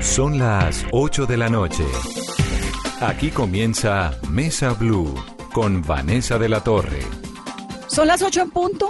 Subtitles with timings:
[0.00, 1.84] Son las 8 de la noche.
[3.00, 5.14] Aquí comienza Mesa Blue
[5.52, 7.00] con Vanessa de la Torre.
[7.86, 8.88] Son las 8 en punto.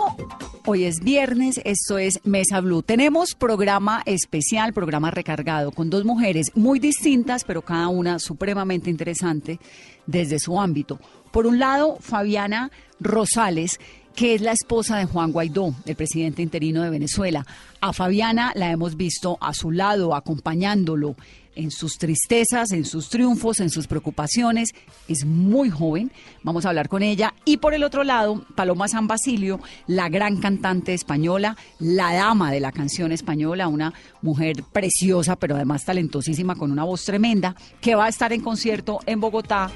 [0.66, 2.82] Hoy es viernes, esto es Mesa Blue.
[2.82, 9.58] Tenemos programa especial, programa recargado, con dos mujeres muy distintas, pero cada una supremamente interesante
[10.06, 11.00] desde su ámbito.
[11.32, 13.80] Por un lado, Fabiana Rosales,
[14.14, 17.46] que es la esposa de Juan Guaidó, el presidente interino de Venezuela.
[17.80, 21.16] A Fabiana la hemos visto a su lado, acompañándolo
[21.54, 24.70] en sus tristezas, en sus triunfos, en sus preocupaciones.
[25.08, 27.34] Es muy joven, vamos a hablar con ella.
[27.44, 32.60] Y por el otro lado, Paloma San Basilio, la gran cantante española, la dama de
[32.60, 38.06] la canción española, una mujer preciosa, pero además talentosísima, con una voz tremenda, que va
[38.06, 39.70] a estar en concierto en Bogotá.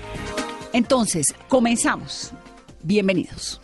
[0.72, 2.32] Entonces, comenzamos.
[2.82, 3.63] Bienvenidos.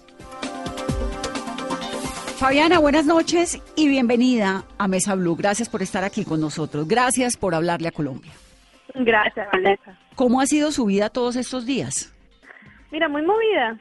[2.40, 5.36] Fabiana, buenas noches y bienvenida a Mesa Blue.
[5.36, 6.88] Gracias por estar aquí con nosotros.
[6.88, 8.32] Gracias por hablarle a Colombia.
[8.94, 9.98] Gracias, Vanessa.
[10.14, 12.14] ¿Cómo ha sido su vida todos estos días?
[12.90, 13.76] Mira, muy movida.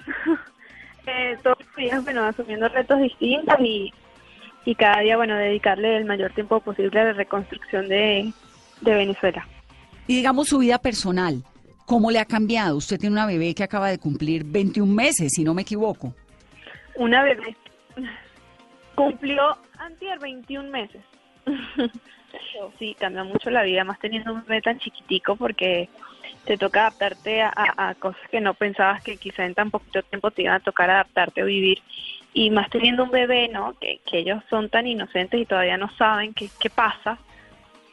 [1.08, 3.94] eh, todos los días, bueno, asumiendo retos distintos y,
[4.66, 8.34] y cada día, bueno, dedicarle el mayor tiempo posible a la reconstrucción de,
[8.82, 9.48] de Venezuela.
[10.06, 11.46] Y digamos su vida personal,
[11.86, 12.76] ¿cómo le ha cambiado?
[12.76, 16.14] Usted tiene una bebé que acaba de cumplir 21 meses, si no me equivoco.
[16.98, 17.56] Una bebé.
[19.00, 21.02] Cumplió antier 21 meses.
[22.80, 25.88] sí, cambia mucho la vida, más teniendo un bebé tan chiquitico porque
[26.44, 30.42] te toca adaptarte a, cosas que no pensabas que quizá en tan poquito tiempo te
[30.42, 31.82] iban a tocar adaptarte o vivir.
[32.33, 33.73] Y más teniendo un bebé, ¿no?
[33.80, 37.17] Que, ellos son tan inocentes y todavía no saben qué, qué pasa.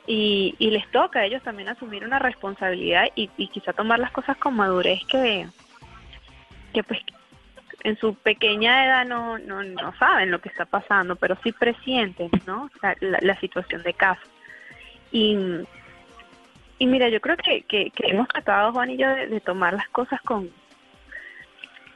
[0.09, 4.11] Y, y les toca a ellos también asumir una responsabilidad y, y quizá tomar las
[4.11, 5.47] cosas con madurez que,
[6.75, 7.01] que pues
[7.85, 12.31] en su pequeña edad no, no, no saben lo que está pasando, pero sí presienten,
[12.47, 12.71] ¿no?
[12.83, 14.23] La, la, la situación de casa.
[15.13, 15.37] Y,
[16.79, 19.89] y mira, yo creo que, que, hemos tratado, Juan y yo, de, de, tomar las
[19.89, 20.51] cosas con,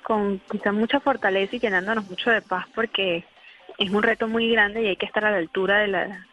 [0.03, 3.25] con quizá mucha fortaleza y llenándonos mucho de paz, porque
[3.79, 6.27] es un reto muy grande y hay que estar a la altura de la,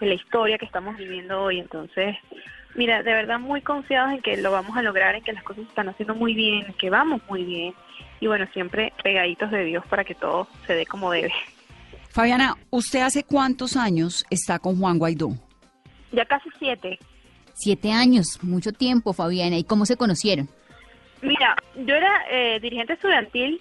[0.00, 1.58] de la historia que estamos viviendo hoy.
[1.58, 2.16] Entonces,
[2.74, 5.64] mira, de verdad muy confiados en que lo vamos a lograr, en que las cosas
[5.64, 7.74] se están haciendo muy bien, en que vamos muy bien
[8.20, 11.32] y bueno, siempre pegaditos de Dios para que todo se dé como debe.
[12.10, 15.30] Fabiana, ¿usted hace cuántos años está con Juan Guaidó?
[16.12, 16.98] Ya casi siete.
[17.54, 19.56] Siete años, mucho tiempo, Fabiana.
[19.56, 20.48] ¿Y cómo se conocieron?
[21.22, 23.60] Mira, yo era eh, dirigente estudiantil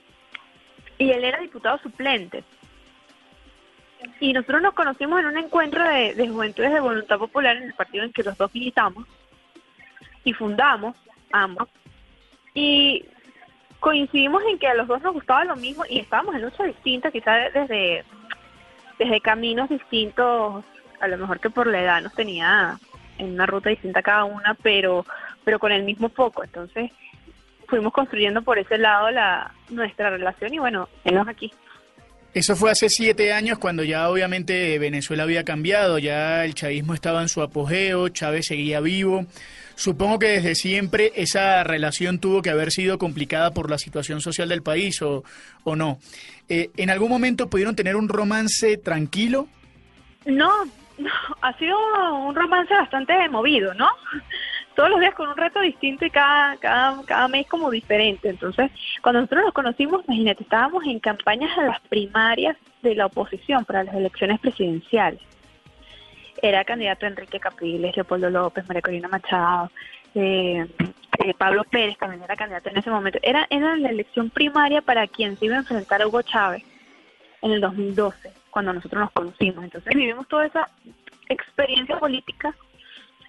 [0.98, 2.44] y él era diputado suplente.
[4.20, 7.74] Y nosotros nos conocimos en un encuentro de, de Juventudes de Voluntad Popular en el
[7.74, 9.06] partido en que los dos militamos
[10.24, 10.96] y fundamos
[11.32, 11.68] ambos.
[12.54, 13.06] Y
[13.80, 17.12] coincidimos en que a los dos nos gustaba lo mismo y estábamos en luchas distintas,
[17.12, 18.04] quizás desde,
[18.98, 20.64] desde caminos distintos,
[21.00, 22.78] a lo mejor que por la edad nos tenía
[23.18, 25.06] en una ruta distinta cada una, pero,
[25.44, 26.44] pero con el mismo foco.
[26.44, 26.92] Entonces
[27.68, 31.52] fuimos construyendo por ese lado la nuestra relación y bueno, enos aquí.
[32.34, 37.22] Eso fue hace siete años cuando ya obviamente Venezuela había cambiado, ya el chavismo estaba
[37.22, 39.26] en su apogeo, Chávez seguía vivo.
[39.80, 44.50] Supongo que desde siempre esa relación tuvo que haber sido complicada por la situación social
[44.50, 45.24] del país o,
[45.64, 46.00] o no.
[46.50, 49.48] Eh, ¿En algún momento pudieron tener un romance tranquilo?
[50.26, 50.66] No,
[50.98, 51.10] no,
[51.42, 51.78] ha sido
[52.28, 53.88] un romance bastante movido, ¿no?
[54.76, 58.28] Todos los días con un reto distinto y cada, cada, cada mes como diferente.
[58.28, 58.70] Entonces,
[59.02, 63.86] cuando nosotros nos conocimos, imagínate, estábamos en campañas de las primarias de la oposición para
[63.86, 65.22] las elecciones presidenciales
[66.42, 69.72] era candidato Enrique Capriles, Leopoldo López, María Corina Machado,
[70.16, 70.68] eh,
[71.20, 73.20] eh, Pablo Pérez también era candidato en ese momento.
[73.22, 76.64] Era, era la elección primaria para quien se iba a enfrentar a Hugo Chávez
[77.42, 79.64] en el 2012, cuando nosotros nos conocimos.
[79.64, 80.70] Entonces vivimos toda esa
[81.28, 82.56] experiencia política.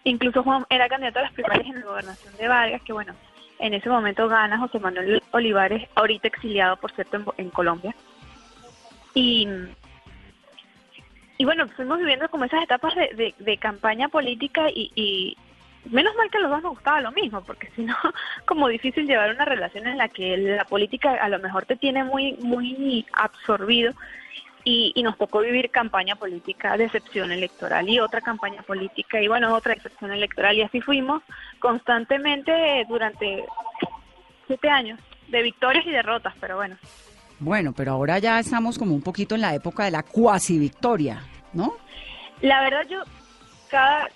[0.04, 3.14] Incluso Juan era candidato a las primarias en la gobernación de Vargas, que bueno,
[3.58, 7.94] en ese momento gana José Manuel Olivares, ahorita exiliado, por cierto, en, en Colombia.
[9.14, 9.46] Y,
[11.40, 15.38] y bueno, fuimos viviendo como esas etapas de, de, de campaña política y, y,
[15.86, 17.96] menos mal que a los dos nos gustaba lo mismo, porque si no,
[18.44, 22.04] como difícil llevar una relación en la que la política a lo mejor te tiene
[22.04, 23.94] muy, muy absorbido
[24.64, 29.54] y, y nos tocó vivir campaña política, decepción electoral y otra campaña política y bueno,
[29.54, 31.22] otra decepción electoral y así fuimos
[31.58, 33.46] constantemente durante
[34.46, 36.76] siete años, de victorias y derrotas, pero bueno.
[37.40, 41.22] Bueno, pero ahora ya estamos como un poquito en la época de la cuasi victoria,
[41.52, 41.74] ¿no?
[42.42, 43.02] La verdad yo
[43.68, 44.08] cada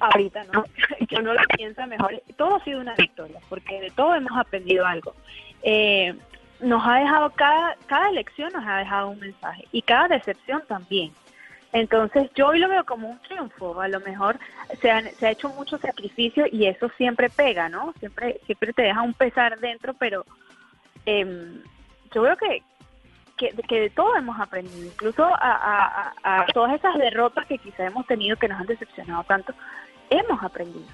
[0.00, 0.64] ahorita no,
[1.10, 4.86] yo no lo pienso mejor, todo ha sido una victoria, porque de todo hemos aprendido
[4.86, 5.14] algo.
[5.62, 6.14] Eh,
[6.60, 11.12] nos ha dejado cada cada elección nos ha dejado un mensaje y cada decepción también.
[11.72, 14.38] Entonces yo hoy lo veo como un triunfo, a lo mejor
[14.80, 17.92] se, han- se ha hecho mucho sacrificio y eso siempre pega, ¿no?
[17.98, 20.24] Siempre siempre te deja un pesar dentro, pero
[21.04, 21.60] em,
[22.16, 22.62] yo veo que,
[23.36, 27.58] que, que de todo hemos aprendido, incluso a, a- a- a todas esas derrotas que
[27.58, 29.52] quizá hemos tenido que nos han decepcionado tanto,
[30.08, 30.86] hemos aprendido.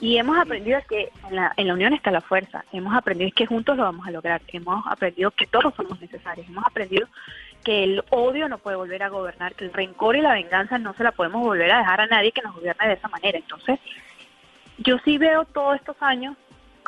[0.00, 3.46] Y hemos aprendido que en la, en la unión está la fuerza, hemos aprendido que
[3.46, 7.06] juntos lo vamos a lograr, hemos aprendido que todos somos necesarios, hemos aprendido
[7.64, 10.92] que el odio no puede volver a gobernar, que el rencor y la venganza no
[10.94, 13.38] se la podemos volver a dejar a nadie que nos gobierne de esa manera.
[13.38, 13.78] Entonces,
[14.78, 16.36] yo sí veo todos estos años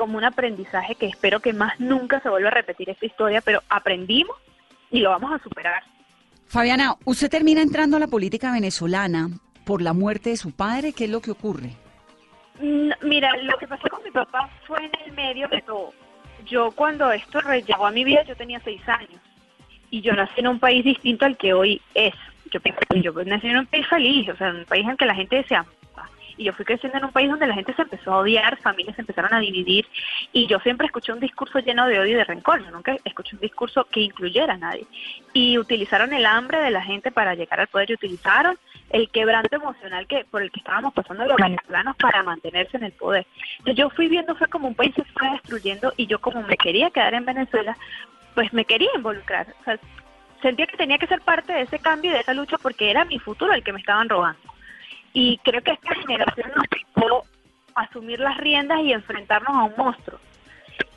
[0.01, 3.63] como un aprendizaje que espero que más nunca se vuelva a repetir esta historia, pero
[3.69, 4.35] aprendimos
[4.91, 5.83] y lo vamos a superar.
[6.47, 9.29] Fabiana, usted termina entrando a la política venezolana
[9.67, 11.73] por la muerte de su padre, ¿qué es lo que ocurre?
[12.61, 15.93] Mm, Mira, lo que pasó con mi papá fue en el medio de todo.
[16.47, 19.21] Yo cuando esto llegó a mi vida, yo tenía seis años
[19.91, 22.15] y yo nací en un país distinto al que hoy es.
[22.51, 22.59] Yo,
[22.95, 25.45] yo nací en un país feliz, o sea, en un país en que la gente
[25.47, 25.57] se.
[26.41, 28.97] Y yo fui creciendo en un país donde la gente se empezó a odiar, familias
[28.97, 29.87] se empezaron a dividir
[30.33, 33.37] y yo siempre escuché un discurso lleno de odio y de rencor, yo nunca escuché
[33.37, 34.87] un discurso que incluyera a nadie.
[35.35, 38.57] Y utilizaron el hambre de la gente para llegar al poder y utilizaron
[38.89, 42.93] el quebranto emocional que por el que estábamos pasando los venezolanos para mantenerse en el
[42.93, 43.27] poder.
[43.59, 46.57] Entonces, yo fui viendo fue como un país se fue destruyendo y yo como me
[46.57, 47.77] quería quedar en Venezuela,
[48.35, 49.47] pues me quería involucrar.
[49.61, 49.79] O sea,
[50.41, 53.05] sentía que tenía que ser parte de ese cambio y de esa lucha porque era
[53.05, 54.50] mi futuro el que me estaban robando.
[55.13, 57.25] Y creo que esta generación nos tocó
[57.75, 60.19] asumir las riendas y enfrentarnos a un monstruo.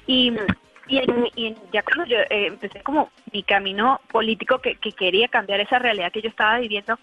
[0.08, 0.32] Y,
[0.88, 5.28] y, en- y ya cuando yo eh, empecé como mi camino político que, que quería
[5.30, 6.98] cambiar esa realidad que yo estaba viviendo,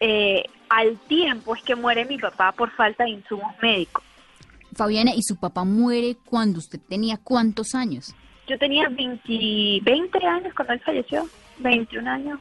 [0.00, 4.02] eh, al tiempo es que muere mi papá por falta de insumos médicos.
[4.74, 8.14] Fabiana, ¿y su papá muere cuando usted tenía cuántos años?
[8.46, 11.26] Yo tenía 20, 20 años cuando él falleció,
[11.58, 12.40] 21 años,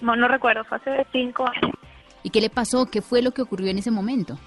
[0.00, 1.72] no, no recuerdo, fue hace 5 años.
[2.24, 2.86] ¿Y qué le pasó?
[2.86, 4.38] ¿Qué fue lo que ocurrió en ese momento?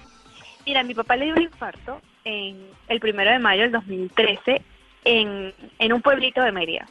[0.66, 4.60] Mira, mi papá le dio un infarto en el primero de mayo del 2013
[5.04, 6.86] en, en un pueblito de Mérida.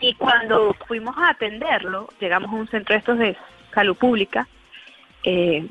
[0.00, 3.36] Y cuando fuimos a atenderlo, llegamos a un centro de estos de
[3.72, 4.48] salud pública,
[5.24, 5.68] eh,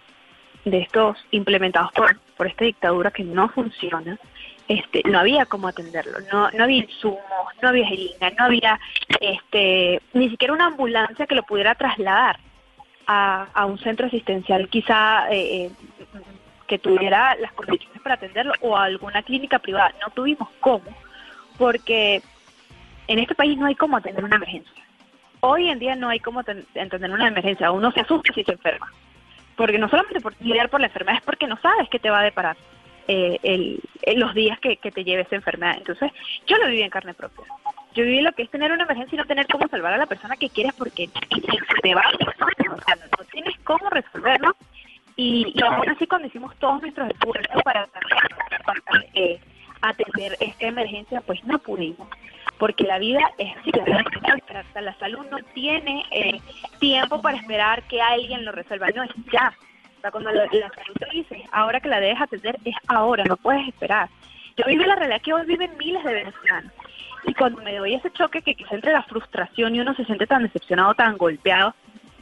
[0.66, 4.18] de estos implementados por, por esta dictadura que no funciona,
[4.68, 7.20] este, no había cómo atenderlo, no, no había insumos,
[7.62, 8.80] no había jeringa, no había
[9.20, 12.40] este, ni siquiera una ambulancia que lo pudiera trasladar
[13.08, 15.72] a, a un centro asistencial quizá eh, eh,
[16.68, 19.94] que tuviera las condiciones para atenderlo o a alguna clínica privada.
[20.02, 20.86] No tuvimos cómo,
[21.58, 22.22] porque
[23.08, 24.72] en este país no hay cómo atender una emergencia.
[25.42, 27.72] Hoy en día no hay cómo ten- atender una emergencia.
[27.72, 28.92] Uno se asusta si se enferma.
[29.58, 32.20] Porque no solamente por lidiar por la enfermedad, es porque no sabes qué te va
[32.22, 32.56] a deparar
[33.08, 35.76] eh, el, el- los días que, que te lleve esa enfermedad.
[35.78, 36.12] Entonces,
[36.48, 37.46] yo lo viví en carne propia.
[37.94, 40.08] Yo viví lo que es tener una emergencia y no tener cómo salvar a la
[40.08, 41.10] persona que quieres porque
[41.82, 44.56] te va o sea, no tienes cómo resolverlo.
[45.16, 47.88] Y, y aún así, cuando hicimos todos nuestros esfuerzos para,
[49.14, 49.40] eh,
[49.82, 52.08] atender esta emergencia, pues no pudimos.
[52.58, 53.72] Porque la vida es así,
[54.76, 56.40] la salud no tiene eh,
[56.80, 59.54] tiempo para esperar que alguien lo resuelva, no es ya.
[59.98, 63.24] O sea, cuando la, la salud te dice, ahora que la debes atender, es ahora,
[63.26, 64.10] no puedes esperar.
[64.58, 66.72] Yo vivo la realidad que hoy viven miles de venezolanos.
[67.26, 70.28] Y cuando me doy ese choque que quizá entre la frustración y uno se siente
[70.28, 71.74] tan decepcionado, tan golpeado,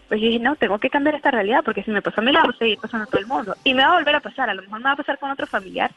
[0.08, 2.44] pues dije, no, tengo que cambiar esta realidad porque si me pasó a mí, la
[2.44, 3.56] va a seguir pasando a todo el mundo.
[3.64, 5.32] Y me va a volver a pasar, a lo mejor me va a pasar con
[5.32, 5.92] otro familiar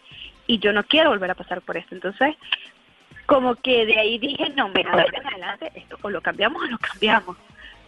[0.47, 1.95] y yo no quiero volver a pasar por esto.
[1.95, 2.37] Entonces,
[3.27, 6.67] como que de ahí dije, no, mira, de en adelante esto o lo cambiamos o
[6.67, 7.37] lo cambiamos.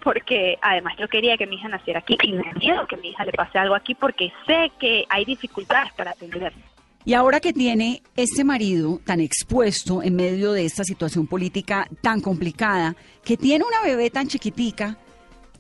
[0.03, 3.25] Porque además yo quería que mi hija naciera aquí y me miedo que mi hija
[3.25, 6.63] le pase algo aquí porque sé que hay dificultades para atenderlo.
[7.07, 12.21] Y ahora que tiene este marido tan expuesto en medio de esta situación política tan
[12.21, 14.97] complicada, que tiene una bebé tan chiquitica,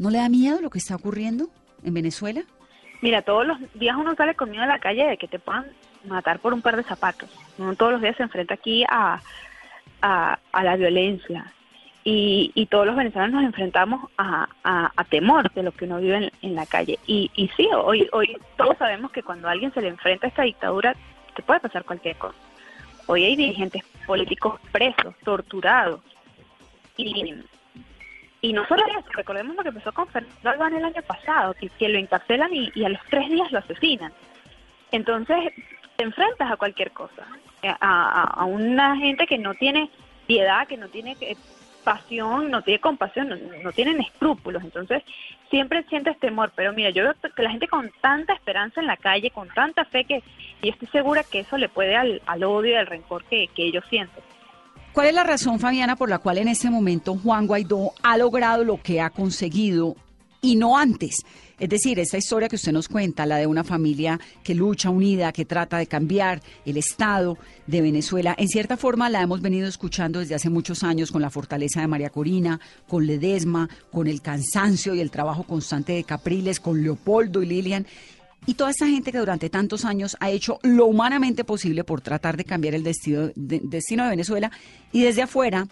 [0.00, 1.46] ¿no le da miedo lo que está ocurriendo
[1.84, 2.42] en Venezuela?
[3.00, 5.66] Mira, todos los días uno sale conmigo a la calle de que te puedan
[6.08, 7.30] matar por un par de zapatos.
[7.58, 9.20] Uno todos los días se enfrenta aquí a,
[10.02, 11.52] a, la violencia.
[12.02, 16.00] Y, y todos los venezolanos nos enfrentamos a, a, a temor de lo que uno
[16.00, 16.98] vive en, en la calle.
[17.06, 20.42] Y, y sí, hoy, hoy todos sabemos que cuando alguien se le enfrenta a esta
[20.42, 20.96] dictadura,
[21.36, 22.34] te puede pasar cualquier cosa.
[23.06, 26.00] Hoy hay dirigentes políticos presos, torturados.
[26.96, 27.34] Y,
[28.40, 31.68] Y no solo eso, recordemos lo que empezó con Fernando Albán el año pasado, que,
[31.68, 34.12] que lo encarcelan y, a los tres días lo asesinan.
[34.92, 35.52] Entonces,
[35.96, 37.26] te enfrentas a cualquier cosa,
[37.80, 39.90] a, a- una gente que no tiene
[40.26, 41.36] piedad, que no tiene eh,
[41.86, 44.64] pasión, no tiene compasión, no, tienen escrúpulos.
[44.64, 45.04] Entonces,
[45.50, 46.50] siempre sientes temor.
[46.56, 49.84] Pero mira, yo veo que la gente con tanta esperanza en la calle, con tanta
[49.84, 50.24] fe, que
[50.62, 53.66] y estoy segura que eso le puede al, al odio y al rencor que, que
[53.68, 54.24] ellos sienten.
[54.92, 58.64] ¿Cuál es la razón, Fabiana, por la cual en este momento Juan Guaidó ha logrado
[58.64, 59.94] lo que ha conseguido
[60.40, 61.24] y no antes?
[61.58, 65.32] Es decir, esta historia que usted nos cuenta, la de una familia que lucha unida,
[65.32, 70.20] que trata de cambiar el Estado de Venezuela, en cierta forma la hemos venido escuchando
[70.20, 74.94] desde hace muchos años con la fortaleza de María Corina, con Ledesma, con el cansancio
[74.94, 77.86] y el trabajo constante de Capriles, con Leopoldo y Lilian.
[78.44, 82.36] Y toda esta gente que durante tantos años ha hecho lo humanamente posible por tratar
[82.36, 84.52] de cambiar el destino de, destino de Venezuela
[84.92, 85.66] y desde afuera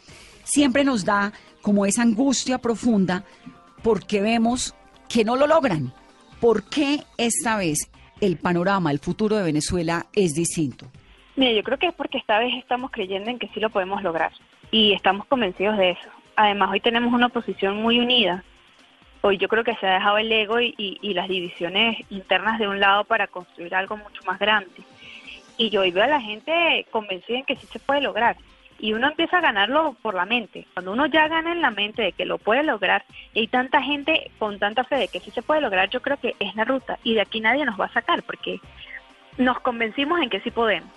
[0.44, 3.24] siempre nos da como esa angustia profunda
[3.84, 4.74] porque vemos
[5.08, 5.92] que no lo logran.
[6.40, 7.88] ¿Por qué esta vez
[8.20, 10.86] el panorama, el futuro de Venezuela es distinto?
[11.36, 14.02] Mira, yo creo que es porque esta vez estamos creyendo en que sí lo podemos
[14.02, 14.32] lograr
[14.72, 16.08] y estamos convencidos de eso.
[16.34, 18.42] Además, hoy tenemos una oposición muy unida.
[19.20, 22.58] Hoy yo creo que se ha dejado el ego y, y- y las divisiones internas
[22.58, 24.70] de un lado para construir algo mucho más grande.
[25.56, 28.36] Y yo hoy veo a la gente convencida en que sí se puede lograr.
[28.84, 30.66] Y uno empieza a ganarlo por la mente.
[30.74, 33.80] Cuando uno ya gana en la mente de que lo puede lograr, y hay tanta
[33.80, 36.66] gente con tanta fe de que sí se puede lograr, yo creo que es la
[36.66, 36.98] ruta.
[37.02, 38.60] Y de aquí nadie nos va a sacar porque
[39.38, 40.90] nos convencimos en que sí podemos.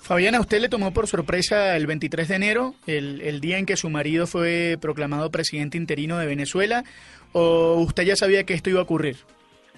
[0.00, 3.76] Fabiana, ¿usted le tomó por sorpresa el 23 de enero, el, el día en que
[3.76, 6.82] su marido fue proclamado presidente interino de Venezuela,
[7.30, 9.18] o usted ya sabía que esto iba a ocurrir?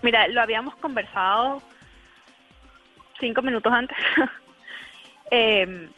[0.00, 1.60] Mira, lo habíamos conversado
[3.20, 3.98] cinco minutos antes,
[5.30, 5.88] Em,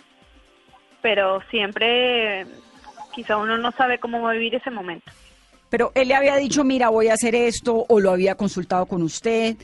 [1.07, 2.45] pero siempre
[3.15, 5.09] quizá uno no sabe cómo va a vivir ese momento.
[5.71, 9.05] Pero él le había dicho, mira, voy a hacer esto, o lo había consultado con
[9.05, 9.55] usted.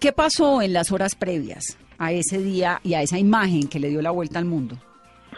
[0.00, 3.90] ¿Qué pasó en las horas previas a ese día y a esa imagen que le
[3.90, 4.78] dio la vuelta al mundo?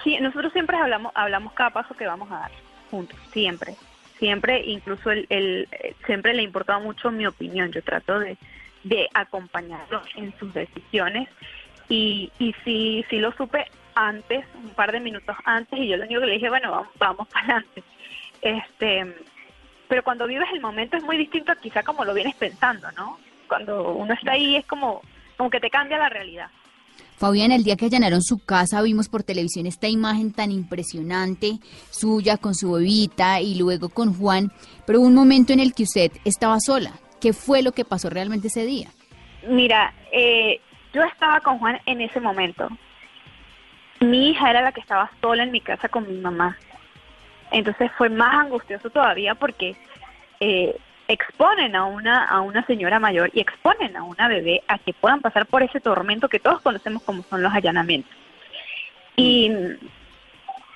[0.05, 2.53] Sí, nosotros siempre hablamos, hablamos cada paso que vamos a dar
[2.89, 3.75] juntos, siempre,
[4.21, 7.73] siempre, incluso él, eh, siempre le importaba mucho mi opinión.
[7.73, 8.39] Yo trato de,
[8.85, 11.29] de acompañarlo en sus decisiones
[11.89, 16.05] y, y sí, sí lo supe antes, un par de minutos antes, y yo lo
[16.05, 17.83] único que le dije, bueno, vamos, vamos para adelante.
[18.43, 19.15] Este,
[19.89, 23.19] pero cuando vives el momento es muy distinto a quizá como lo vienes pensando, ¿no?
[23.49, 25.03] Cuando uno está ahí es como,
[25.37, 26.49] como que te cambia la realidad.
[27.17, 31.59] Fabián, el día que allanaron su casa vimos por televisión esta imagen tan impresionante
[31.91, 34.51] suya con su bebita y luego con Juan,
[34.87, 36.93] pero hubo un momento en el que usted estaba sola.
[37.21, 38.89] ¿Qué fue lo que pasó realmente ese día?
[39.47, 40.61] Mira, eh,
[40.95, 42.69] yo estaba con Juan en ese momento.
[44.01, 46.57] Mi hija era la que estaba sola en mi casa con mi mamá.
[47.53, 49.77] Entonces fue más angustioso todavía porque
[50.41, 50.77] eh,
[51.09, 55.21] exponen a una, a una señora mayor y exponen a una bebé a que puedan
[55.21, 58.15] pasar por ese tormento que todos conocemos como son los allanamientos.
[59.17, 59.53] Y,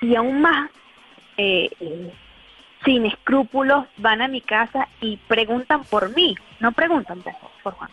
[0.01, 0.69] y aún más,
[1.37, 1.71] eh,
[2.83, 7.89] sin escrúpulos, van a mi casa y preguntan por mí, no preguntan por, por Juan.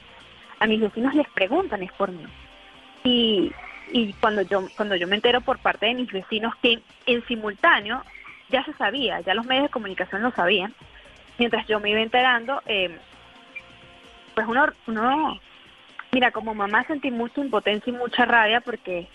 [0.59, 2.27] A mis vecinos les preguntan es por mí.
[3.05, 3.53] Y,
[3.91, 8.03] y cuando yo cuando yo me entero por parte de mis vecinos que en simultáneo
[8.49, 10.75] ya se sabía, ya los medios de comunicación lo sabían,
[11.39, 12.99] mientras yo me iba enterando, eh,
[14.35, 15.41] pues uno, uno,
[16.13, 19.09] mira, como mamá sentí mucha impotencia y mucha rabia porque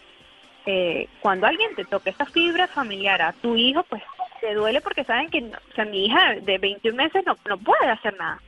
[0.65, 4.03] eh, cuando alguien te toca esa fibra familiar a tu hijo, pues
[4.41, 7.89] te duele porque saben que, o sea, mi hija de 21 meses no, no puede
[7.89, 8.41] hacer nada,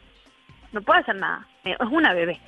[0.71, 2.39] no puede hacer nada, es una bebé.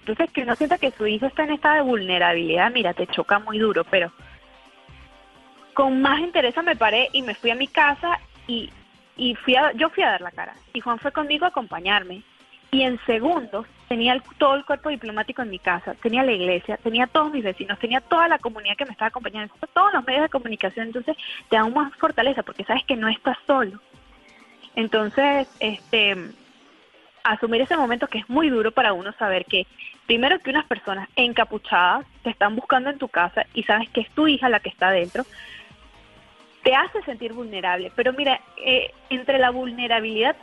[0.00, 3.38] Entonces, que uno sienta que su hijo está en estado de vulnerabilidad, mira, te choca
[3.38, 4.12] muy duro, pero
[5.74, 8.70] con más interés me paré y me fui a mi casa y,
[9.16, 10.54] y fui a, yo fui a dar la cara.
[10.72, 12.22] Y Juan fue conmigo a acompañarme.
[12.72, 17.08] Y en segundos tenía todo el cuerpo diplomático en mi casa, tenía la iglesia, tenía
[17.08, 20.28] todos mis vecinos, tenía toda la comunidad que me estaba acompañando, todos los medios de
[20.28, 20.86] comunicación.
[20.86, 21.16] Entonces
[21.48, 23.80] te da más fortaleza porque sabes que no estás solo.
[24.76, 26.16] Entonces, este,
[27.24, 29.66] asumir ese momento que es muy duro para uno saber que
[30.06, 34.10] primero que unas personas encapuchadas te están buscando en tu casa y sabes que es
[34.10, 35.24] tu hija la que está adentro,
[36.62, 37.92] te hace sentir vulnerable.
[37.94, 40.36] Pero mira, eh, entre la vulnerabilidad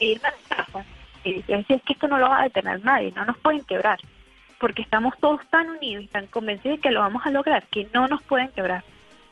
[0.00, 3.98] y decir, es que esto no lo va a detener nadie, no nos pueden quebrar,
[4.58, 7.88] porque estamos todos tan unidos y tan convencidos de que lo vamos a lograr, que
[7.92, 8.84] no nos pueden quebrar.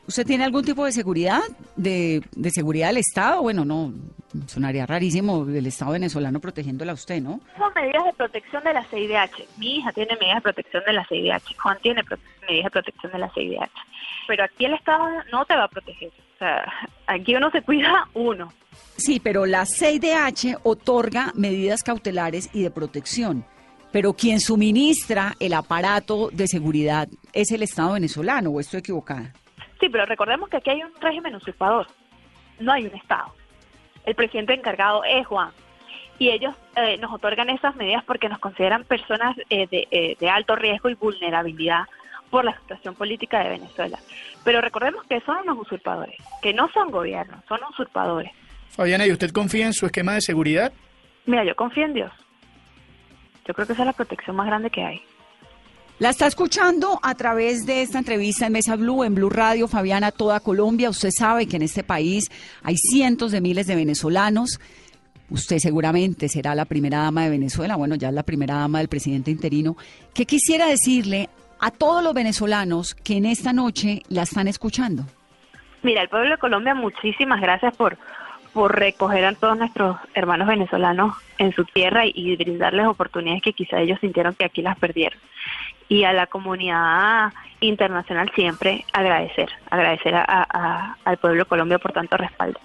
[0.07, 1.41] ¿Usted tiene algún tipo de seguridad?
[1.75, 3.41] ¿De, de seguridad del Estado?
[3.41, 3.93] Bueno, no,
[4.45, 7.41] sonaría rarísimo el Estado venezolano protegiéndola a usted, ¿no?
[7.57, 9.47] Son medidas de protección de la CIDH.
[9.57, 11.57] Mi hija tiene medidas de protección de la CIDH.
[11.61, 12.03] Juan tiene
[12.47, 13.71] medidas de protección de la CIDH.
[14.27, 16.09] Pero aquí el Estado no te va a proteger.
[16.35, 16.73] O sea,
[17.07, 18.53] aquí uno se cuida uno.
[18.95, 23.45] Sí, pero la CIDH otorga medidas cautelares y de protección.
[23.91, 29.33] Pero quien suministra el aparato de seguridad es el Estado venezolano, ¿o estoy equivocada?
[29.79, 31.87] Sí, pero recordemos que aquí hay un régimen usurpador,
[32.59, 33.33] no hay un Estado.
[34.05, 35.51] El presidente encargado es Juan.
[36.19, 40.29] Y ellos eh, nos otorgan esas medidas porque nos consideran personas eh, de, eh, de
[40.29, 41.83] alto riesgo y vulnerabilidad
[42.31, 43.99] por la situación política de Venezuela.
[44.43, 48.31] Pero recordemos que son unos usurpadores, que no son gobiernos, son usurpadores.
[48.69, 50.73] Fabiana, ¿y usted confía en su esquema de seguridad?
[51.25, 52.11] Mira, yo confío en Dios.
[53.45, 55.01] Yo creo que esa es la protección más grande que hay.
[55.99, 60.11] La está escuchando a través de esta entrevista en Mesa Blue, en Blue Radio, Fabiana,
[60.11, 60.91] toda Colombia.
[60.91, 62.29] Usted sabe que en este país
[62.61, 64.59] hay cientos de miles de venezolanos.
[65.31, 68.89] Usted seguramente será la primera dama de Venezuela, bueno, ya es la primera dama del
[68.89, 69.75] presidente interino.
[70.13, 75.01] ¿Qué quisiera decirle a todos los venezolanos que en esta noche la están escuchando?
[75.81, 77.97] Mira, el pueblo de Colombia, muchísimas gracias por,
[78.53, 83.53] por recoger a todos nuestros hermanos venezolanos en su tierra y, y brindarles oportunidades que
[83.53, 85.19] quizá ellos sintieron que aquí las perdieron.
[85.89, 92.17] Y a la comunidad internacional siempre agradecer, agradecer a, al pueblo de Colombia por tanto
[92.17, 92.59] respaldo.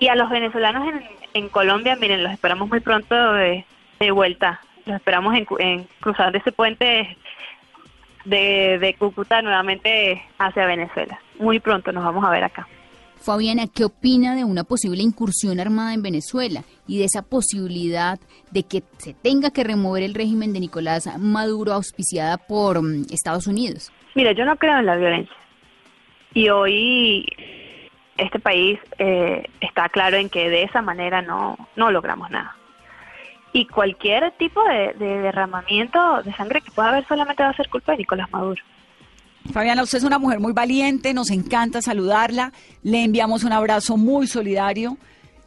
[0.00, 3.64] Y a los venezolanos en, en Colombia, miren, los esperamos muy pronto de,
[4.00, 4.60] de vuelta.
[4.86, 7.16] Los esperamos en, en cruzar ese puente
[8.24, 11.20] de, de Cúcuta nuevamente hacia Venezuela.
[11.38, 12.66] Muy pronto nos vamos a ver acá.
[13.20, 18.18] Fabiana, ¿qué opina de una posible incursión armada en Venezuela y de esa posibilidad
[18.50, 23.46] de que se tenga que remover el régimen de Nicolás Maduro auspiciada por mm, Estados
[23.46, 23.92] Unidos?
[24.14, 25.34] Mira, yo no creo en la violencia.
[26.34, 27.26] Y hoy
[28.16, 32.56] este país eh, está claro en que de esa manera no, no logramos nada.
[33.52, 37.68] Y cualquier tipo de, de derramamiento de sangre que pueda haber solamente va a ser
[37.68, 38.62] culpa de Nicolás Maduro.
[39.52, 42.52] Fabiana, usted es una mujer muy valiente, nos encanta saludarla.
[42.82, 44.98] Le enviamos un abrazo muy solidario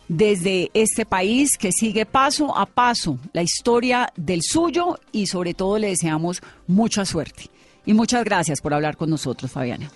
[0.07, 5.77] desde este país que sigue paso a paso la historia del suyo y sobre todo
[5.77, 7.43] le deseamos mucha suerte.
[7.85, 9.89] Y muchas gracias por hablar con nosotros, Fabiana.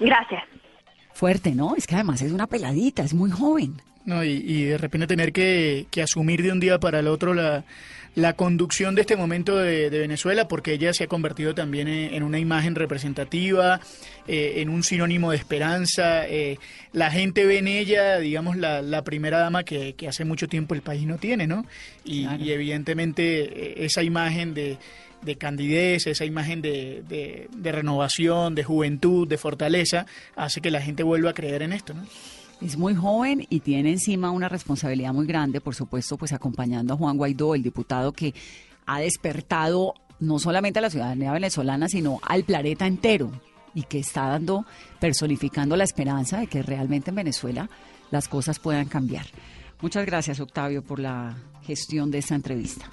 [0.00, 0.42] Gracias.
[1.12, 1.76] Fuerte, ¿no?
[1.76, 3.80] Es que además es una peladita, es muy joven.
[4.04, 7.34] No, y, y de repente tener que, que asumir de un día para el otro
[7.34, 7.64] la,
[8.14, 12.14] la conducción de este momento de, de Venezuela, porque ella se ha convertido también en,
[12.14, 13.80] en una imagen representativa,
[14.28, 16.26] eh, en un sinónimo de esperanza.
[16.28, 16.58] eh,
[16.92, 20.74] la gente ve en ella, digamos, la, la primera dama que, que hace mucho tiempo
[20.74, 21.66] el país no tiene, ¿no?
[22.04, 22.44] Y, Claro.
[22.44, 23.42] y evidentemente
[23.80, 24.78] eh, esa imagen de,
[25.22, 30.80] de candidez, esa imagen de, de- de renovación, de juventud, de fortaleza, hace que la
[30.80, 32.06] gente vuelva a creer en esto, ¿no?
[32.60, 36.96] Es muy joven y tiene encima una responsabilidad muy grande, por supuesto, pues acompañando a
[36.96, 38.34] Juan Guaidó, el diputado que
[38.86, 43.30] ha despertado no solamente a la ciudadanía venezolana, sino al planeta entero
[43.74, 44.64] y que está dando,
[45.00, 47.68] personificando la esperanza de que realmente en Venezuela
[48.10, 49.26] las cosas puedan cambiar.
[49.80, 52.86] Muchas gracias, Octavio, por la gestión de esta entrevista.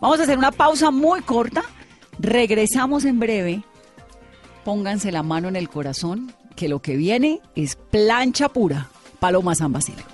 [0.00, 1.62] Vamos a hacer una pausa muy corta.
[2.18, 3.64] Regresamos en breve.
[4.64, 8.88] Pónganse la mano en el corazón, que lo que viene es plancha pura.
[9.20, 10.11] Paloma San Basilio.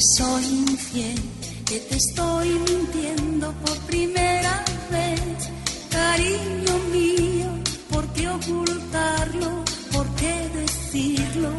[0.00, 1.18] Soy infiel,
[1.64, 5.50] que te estoy mintiendo por primera vez.
[5.90, 7.48] Cariño mío,
[7.90, 9.64] ¿por qué ocultarlo?
[9.92, 11.50] ¿Por qué decirlo?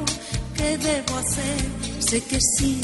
[0.56, 1.65] ¿Qué debo hacer?
[2.00, 2.82] Sé que si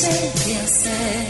[0.00, 1.26] sé qué hacer.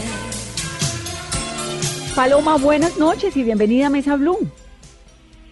[2.15, 4.49] Paloma, buenas noches y bienvenida a Mesa Blue.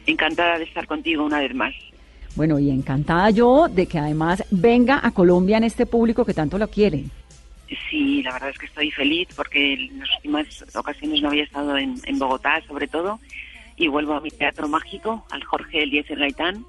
[0.06, 1.74] Encantada de estar contigo una vez más.
[2.36, 6.58] Bueno, y encantada yo de que además venga a Colombia en este público que tanto
[6.58, 7.04] lo quiere.
[7.90, 11.78] Sí, la verdad es que estoy feliz porque en las últimas ocasiones no había estado
[11.78, 13.20] en, Bogotá, sobre todo,
[13.76, 16.66] y vuelvo a mi teatro mágico, al Jorge Eliezer Gaitán,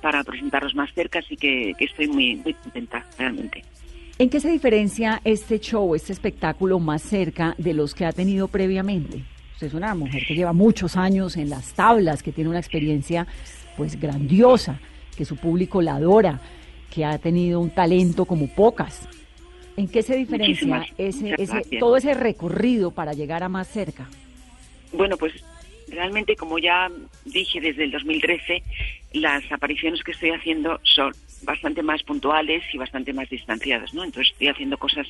[0.00, 3.62] para presentarlos más cerca, así que, estoy muy, muy contenta, realmente.
[4.22, 8.46] ¿En qué se diferencia este show, este espectáculo más cerca de los que ha tenido
[8.46, 9.24] previamente?
[9.54, 13.26] Usted es una mujer que lleva muchos años en las tablas, que tiene una experiencia
[13.76, 14.78] pues grandiosa,
[15.16, 16.40] que su público la adora,
[16.88, 19.08] que ha tenido un talento como pocas.
[19.76, 21.34] ¿En qué se diferencia ese,
[21.80, 24.06] todo ese recorrido para llegar a más cerca?
[24.92, 25.32] Bueno, pues
[25.92, 26.90] realmente, como ya
[27.24, 28.62] dije desde el 2013,
[29.14, 34.04] las apariciones que estoy haciendo son bastante más puntuales y bastante más distanciadas, ¿no?
[34.04, 35.06] Entonces estoy haciendo cosas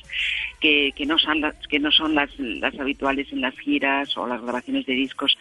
[0.59, 4.27] que, que no son las que no son las, las habituales en las giras o
[4.27, 5.37] las grabaciones de discos.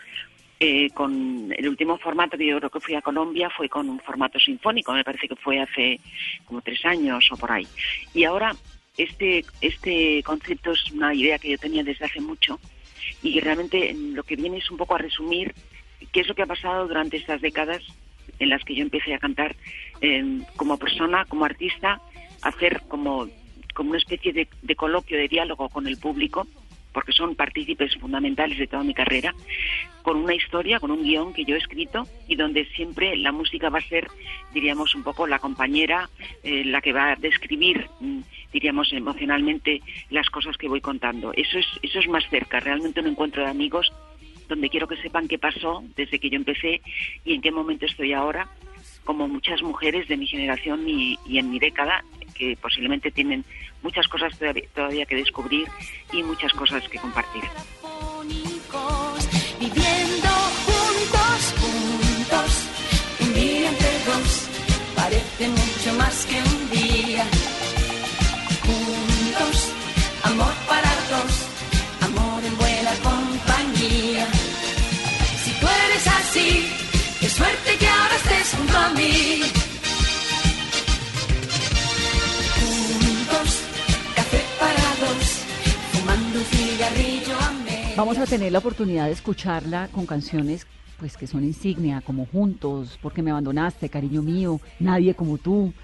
[0.64, 3.98] Eh, con el último formato que yo creo que fui a Colombia fue con un
[3.98, 5.98] formato sinfónico, me parece que fue hace
[6.44, 7.66] como tres años o por ahí.
[8.14, 8.55] Y ahora
[8.96, 12.61] este, este concepto es una idea que yo tenía desde hace mucho
[13.23, 15.55] y realmente lo que viene es un poco a resumir
[16.12, 17.83] qué es lo que ha pasado durante estas décadas
[18.38, 19.55] en las que yo empecé a cantar
[20.01, 22.01] em, como persona, como artista,
[22.43, 23.29] hacer como,
[23.75, 26.47] como una especie de, de coloquio, de diálogo con el público
[26.93, 29.35] porque son partícipes fundamentales de toda mi carrera,
[30.03, 33.71] con una historia, con un guion que yo he escrito y donde siempre la música
[33.71, 34.09] va a ser,
[34.53, 36.09] diríamos, un poco la compañera,
[36.43, 38.21] eh, la que va a describir, mm,
[38.53, 41.33] diríamos, emocionalmente las cosas que voy contando.
[41.35, 43.93] Eso es, eso es más cerca, realmente un encuentro de amigos
[44.49, 46.83] donde quiero que sepan qué pasó desde que yo empecé
[47.25, 48.49] y en qué momento estoy ahora,
[49.05, 53.45] como muchas mujeres de mi generación y, y en mi década, que posiblemente tienen
[53.83, 54.37] muchas cosas
[54.75, 55.69] todavía, que descubrir
[56.12, 57.43] y muchas cosas que compartir.
[59.59, 60.29] Viviendo
[60.67, 62.69] juntos, juntos,
[63.21, 64.49] un día entre dos,
[64.95, 66.62] parece mucho más que un
[87.94, 90.66] Vamos a tener la oportunidad de escucharla con canciones
[90.98, 95.74] pues que son insignia, como Juntos, Porque me abandonaste, Cariño mío, Nadie como tú,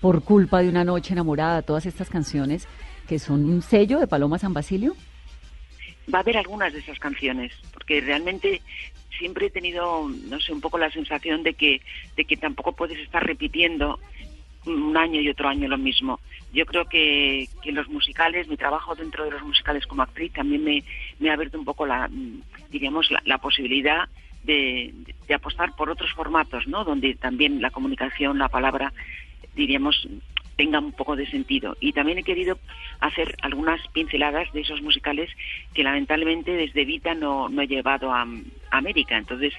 [0.00, 2.68] Por culpa de una noche enamorada, todas estas canciones
[3.08, 4.94] que son un sello de Paloma San Basilio.
[6.12, 8.60] Va a haber algunas de esas canciones, porque realmente
[9.18, 11.80] siempre he tenido, no sé, un poco la sensación de que,
[12.16, 13.98] de que tampoco puedes estar repitiendo
[14.68, 16.20] un año y otro año lo mismo.
[16.52, 20.64] Yo creo que, que los musicales, mi trabajo dentro de los musicales como actriz también
[20.64, 20.84] me,
[21.18, 22.08] me ha abierto un poco la,
[22.70, 24.08] diríamos, la, posibilidad
[24.44, 24.94] de,
[25.26, 26.84] de, apostar por otros formatos, ¿no?
[26.84, 28.92] Donde también la comunicación, la palabra,
[29.54, 30.08] diríamos,
[30.58, 31.76] tenga un poco de sentido.
[31.80, 32.58] Y también he querido
[32.98, 35.30] hacer algunas pinceladas de esos musicales
[35.72, 38.26] que lamentablemente desde Vita no, no he llevado a,
[38.70, 39.16] América.
[39.16, 39.54] Entonces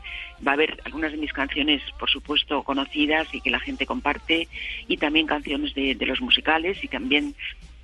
[0.45, 4.47] va a haber algunas de mis canciones, por supuesto, conocidas y que la gente comparte,
[4.87, 7.33] y también canciones de, de los musicales y también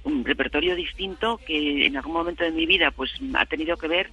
[0.03, 4.11] un repertorio distinto que en algún momento de mi vida pues ha tenido que ver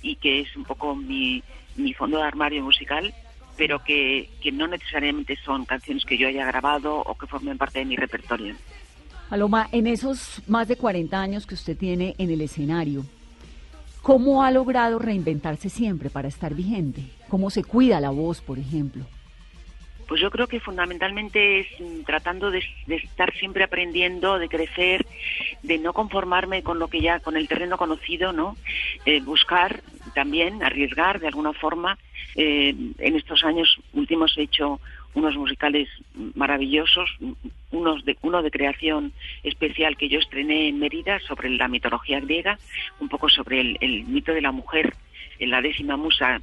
[0.00, 1.42] y que es un poco mi,
[1.76, 3.12] mi fondo de armario musical
[3.56, 7.78] pero que, que no necesariamente son canciones que yo haya grabado o que formen parte
[7.80, 8.54] de mi repertorio.
[9.28, 13.04] Paloma, en esos más de 40 años que usted tiene en el escenario,
[14.02, 17.02] ¿cómo ha logrado reinventarse siempre para estar vigente?
[17.28, 19.04] ¿Cómo se cuida la voz, por ejemplo?
[20.06, 25.04] Pues yo creo que fundamentalmente es mm, tratando de, estar siempre aprendiendo, de crecer,
[25.62, 28.56] de no conformarme con lo que ya, con el terreno conocido, ¿no?
[29.04, 29.82] Eh, buscar
[30.14, 31.98] también, arriesgar de alguna forma.
[32.34, 34.80] Eh, en estos años últimos he hecho
[35.16, 35.88] unos musicales
[36.34, 37.08] maravillosos,
[37.70, 42.58] unos de, uno de creación especial que yo estrené en Mérida sobre la mitología griega,
[43.00, 44.94] un poco sobre el, mito de la mujer,
[45.38, 46.40] en la décima musa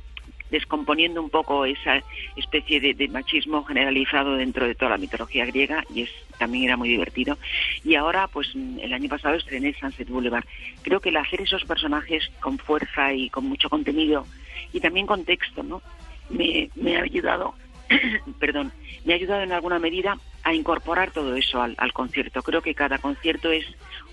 [0.49, 2.03] descomponiendo un poco esa
[2.35, 6.89] especie de, machismo generalizado dentro de toda la mitología griega y es también era muy
[6.89, 7.37] divertido.
[7.83, 10.45] Y ahora, pues el año pasado estrené Sunset Boulevard.
[10.83, 14.25] Creo que el hacer esos personajes con fuerza y con mucho contenido
[14.73, 15.81] y también con texto, ¿no?
[16.29, 17.53] Me, ha ayudado,
[18.39, 18.73] perdón,
[19.05, 22.41] me ha ayudado en alguna medida a incorporar todo eso al, concierto.
[22.41, 23.65] Creo que cada concierto es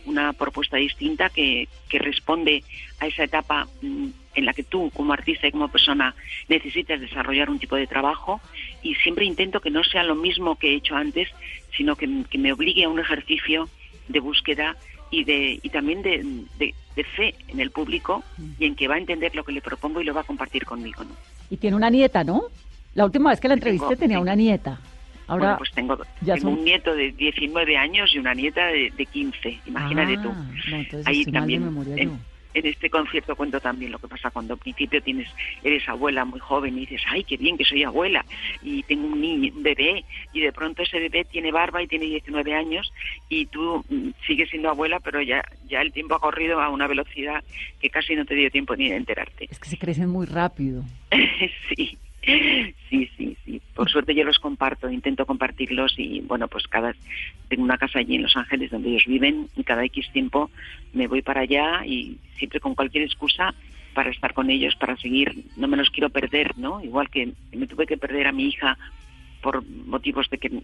[0.04, 2.62] una propuesta distinta que, que responde
[3.00, 6.14] a esa etapa mm, en la que tú, como artista y como persona,
[6.48, 8.40] necesitas desarrollar un tipo de trabajo
[8.82, 11.28] y siempre intento que no sea lo mismo que he hecho antes,
[11.76, 13.68] sino que, me obligue a un ejercicio
[14.08, 14.76] de búsqueda
[15.10, 18.22] y, de, y también de, fe en el público
[18.58, 20.64] y en que va a entender lo que le propongo y lo va a compartir
[20.64, 21.04] conmigo.
[21.04, 21.10] ¿no?
[21.50, 22.44] Y tiene una nieta, ¿no?
[22.94, 24.78] La última vez que la entrevisté tenía una nieta.
[25.28, 28.66] Ahora, bueno, pues tengo, ya tengo son- un nieto de 19 años y una nieta
[28.66, 30.28] de, de 15, imagínate Ah, tú.
[30.70, 31.62] no, Ahí de también,
[31.96, 32.20] en,
[32.54, 35.28] en este concierto cuento también lo que pasa cuando al principio tienes
[35.62, 38.24] eres abuela muy joven y dices, ay, qué bien que soy abuela
[38.62, 42.06] y tengo un niño, un bebé, y de pronto ese bebé tiene barba y tiene
[42.06, 42.92] 19 años
[43.28, 46.86] y tú mm, sigues siendo abuela, pero ya, ya el tiempo ha corrido a una
[46.86, 47.42] velocidad
[47.80, 49.46] que casi no te dio tiempo ni de enterarte.
[49.50, 50.84] Es que se crecen muy rápido.
[51.76, 51.98] sí,
[52.88, 53.60] sí, sí, sí.
[53.74, 56.94] Por suerte yo los comparto, intento compartirlos y bueno, pues cada
[57.48, 60.50] tengo una casa allí en Los Ángeles donde ellos viven y cada X tiempo
[60.92, 63.54] me voy para allá y siempre con cualquier excusa
[63.94, 66.82] para estar con ellos, para seguir, no me los quiero perder, ¿no?
[66.82, 68.78] Igual que me tuve que perder a mi hija
[69.42, 70.62] por motivos de que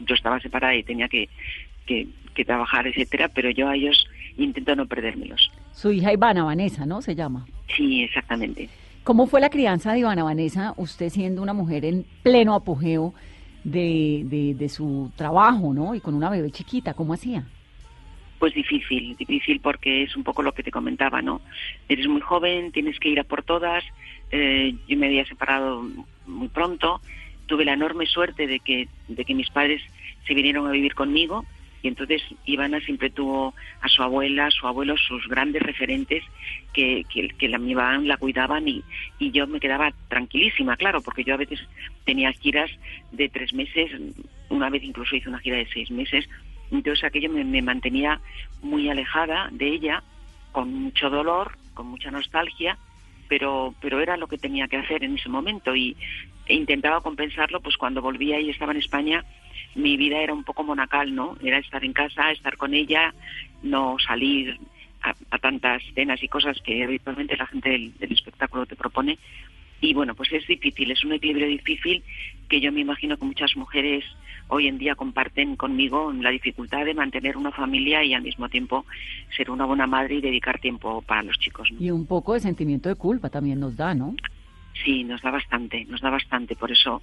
[0.00, 1.28] yo estaba separada y tenía que,
[1.86, 5.50] que, que trabajar, etcétera, pero yo a ellos intento no perdérmelos.
[5.72, 7.02] Su hija Ivana Vanessa, ¿no?
[7.02, 7.46] Se llama.
[7.76, 8.68] Sí, exactamente.
[9.04, 13.12] ¿Cómo fue la crianza de Ivana Vanessa, usted siendo una mujer en pleno apogeo
[13.62, 15.94] de, de, su trabajo, ¿no?
[15.94, 17.44] Y con una bebé chiquita, ¿cómo hacía?
[18.38, 21.42] Pues difícil, difícil porque es un poco lo que te comentaba, ¿no?
[21.86, 23.84] Eres muy joven, tienes que ir a por todas.
[24.30, 25.86] eh, yo me había separado
[26.26, 27.02] muy pronto.
[27.44, 29.82] Tuve la enorme suerte de que, de que mis padres
[30.26, 31.44] se vinieron a vivir conmigo
[31.84, 36.24] y entonces Ivana siempre tuvo a su abuela, a su abuelo, sus grandes referentes
[36.72, 37.04] que,
[37.38, 38.82] que, la miraban, la cuidaban y,
[39.18, 41.60] y yo me quedaba tranquilísima, claro, porque yo a veces
[42.06, 42.70] tenía giras
[43.12, 43.90] de tres meses,
[44.48, 46.26] una vez incluso hice una gira de seis meses,
[46.70, 48.18] entonces aquello me, me mantenía
[48.62, 50.02] muy alejada de ella,
[50.52, 52.78] con mucho dolor, con mucha nostalgia,
[53.28, 55.98] pero, pero era lo que tenía que hacer en ese momento y
[56.46, 59.24] e intentaba compensarlo, pues cuando volvía y estaba en España,
[59.74, 61.36] mi vida era un poco monacal, ¿no?
[61.42, 63.14] Era estar en casa, estar con ella,
[63.62, 64.58] no salir
[65.02, 69.18] a, tantas cenas y cosas que habitualmente la gente del, espectáculo te propone.
[69.80, 72.02] Y bueno, pues es difícil, es un equilibrio difícil
[72.48, 74.04] que yo me imagino que muchas mujeres
[74.48, 78.86] hoy en día comparten conmigo la dificultad de mantener una familia y al mismo tiempo
[79.36, 81.70] ser una buena madre y dedicar tiempo para los chicos.
[81.70, 81.84] ¿no?
[81.84, 84.14] Y un poco de sentimiento de culpa también nos da, ¿no?
[84.82, 86.56] Sí, nos da bastante, nos da bastante.
[86.56, 87.00] Por eso,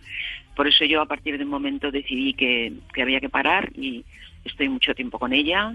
[0.56, 4.04] por eso yo a partir de un momento decidí que, que había que parar y
[4.44, 5.74] estoy mucho tiempo con ella,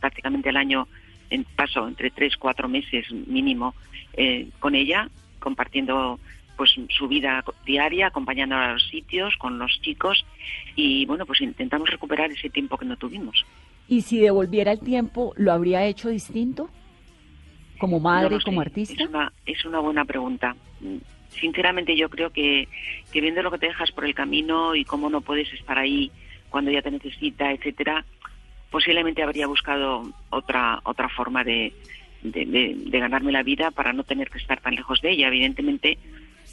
[0.00, 0.88] prácticamente el año
[1.30, 3.74] en, paso entre tres, cuatro meses mínimo
[4.14, 6.18] eh, con ella, compartiendo
[6.56, 10.24] pues su vida diaria, acompañándola a los sitios, con los chicos
[10.74, 13.46] y bueno, pues intentamos recuperar ese tiempo que no tuvimos.
[13.86, 16.68] Y si devolviera el tiempo, ¿lo habría hecho distinto?
[17.78, 18.68] Como madre, No como sé.
[18.68, 19.02] artista.
[19.02, 20.56] Es una, es una buena pregunta.
[21.30, 22.68] Sinceramente yo creo que,
[23.12, 26.10] que viendo lo que te dejas por el camino y cómo no puedes estar ahí
[26.50, 28.04] cuando ella te necesita, etcétera,
[28.70, 31.72] posiblemente habría buscado otra otra forma de-
[32.22, 35.28] de ganarme la vida para no tener que estar tan lejos de ella.
[35.28, 35.98] Evidentemente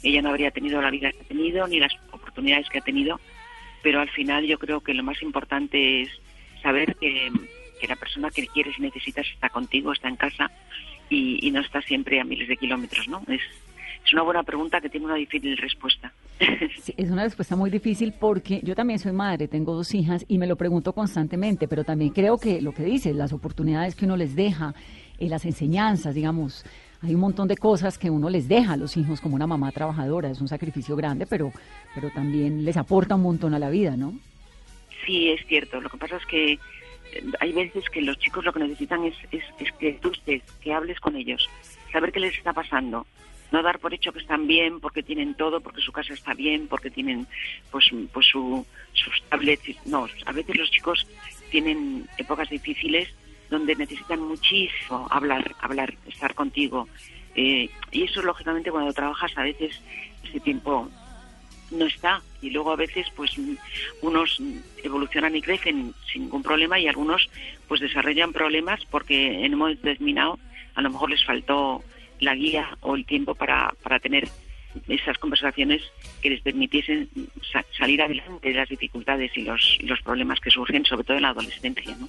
[0.02, 3.18] ella no habría tenido la vida que ha tenido ni las oportunidades que ha tenido,
[3.82, 6.10] pero al final yo creo que lo más importante es
[6.62, 7.32] saber que,
[7.80, 10.50] que la persona que quieres y necesitas está contigo, está en casa
[11.10, 13.22] y, y no está siempre a miles de kilómetros, ¿no?
[13.28, 13.40] Es,
[14.06, 16.12] es una buena pregunta que tiene una difícil respuesta.
[16.80, 20.38] Sí, es una respuesta muy difícil porque yo también soy madre, tengo dos hijas y
[20.38, 24.16] me lo pregunto constantemente, pero también creo que lo que dices, las oportunidades que uno
[24.16, 24.72] les deja,
[25.18, 26.64] eh, las enseñanzas, digamos,
[27.02, 29.72] hay un montón de cosas que uno les deja a los hijos como una mamá
[29.72, 31.52] trabajadora, es un sacrificio grande, pero,
[31.94, 34.14] pero también les aporta un montón a la vida, ¿no?
[35.04, 35.80] Sí, es cierto.
[35.80, 36.58] Lo que pasa es que eh,
[37.40, 40.72] hay veces que los chicos lo que necesitan es, es, es que tú estés, que
[40.72, 41.48] hables con ellos,
[41.92, 43.06] saber qué les está pasando.
[43.52, 46.66] No dar por hecho que están bien porque tienen todo, porque su casa está bien,
[46.68, 47.26] porque tienen
[47.70, 49.86] pues, pues su, sus tablets.
[49.86, 51.06] No, a veces los chicos
[51.50, 53.08] tienen épocas difíciles
[53.50, 56.88] donde necesitan muchísimo hablar, hablar, estar contigo.
[57.34, 59.80] Eh, y eso, lógicamente, cuando trabajas, a veces
[60.24, 60.90] ese tiempo
[61.70, 63.32] no está y luego a veces pues
[64.00, 64.40] unos
[64.82, 67.28] evolucionan y crecen sin ningún problema y algunos
[67.66, 70.38] pues desarrollan problemas porque en un momento determinado
[70.74, 71.82] a lo mejor les faltó
[72.20, 74.28] la guía o el tiempo para, para tener
[74.88, 75.82] esas conversaciones
[76.20, 77.08] que les permitiesen
[77.52, 81.22] sa- salir adelante de las dificultades y los, los problemas que surgen sobre todo en
[81.22, 82.06] la adolescencia ¿no?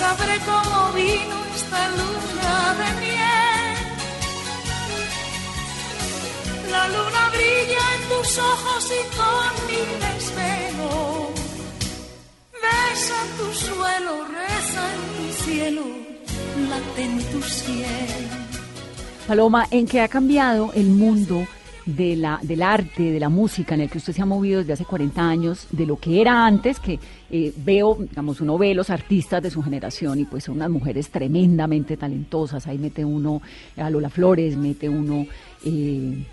[0.00, 3.74] Sabré cómo vino esta luna de miel.
[6.74, 10.90] La luna brilla en tus ojos y con mi desvelo.
[12.62, 15.84] Ves Reza tu suelo, reza en tu cielo,
[16.70, 18.28] late en tu cielo.
[19.28, 21.46] Paloma, ¿en qué ha cambiado el mundo
[21.86, 24.74] de la, del arte, de la música, en el que usted se ha movido desde
[24.74, 26.98] hace 40 años, de lo que era antes, que
[27.30, 31.10] eh, veo, digamos, uno ve los artistas de su generación y pues son unas mujeres
[31.10, 33.40] tremendamente talentosas, ahí mete uno
[33.76, 35.26] a Lola Flores, mete uno...
[35.64, 36.24] Eh,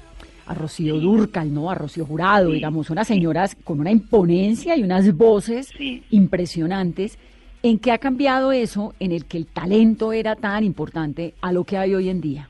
[0.48, 1.70] a Rocío Durcal, ¿no?
[1.70, 5.74] A Rocío Jurado, digamos, unas señoras con una imponencia y unas voces
[6.10, 7.18] impresionantes.
[7.64, 11.66] ¿En qué ha cambiado eso en el que el talento era tan importante a lo
[11.66, 12.50] que hay hoy en día?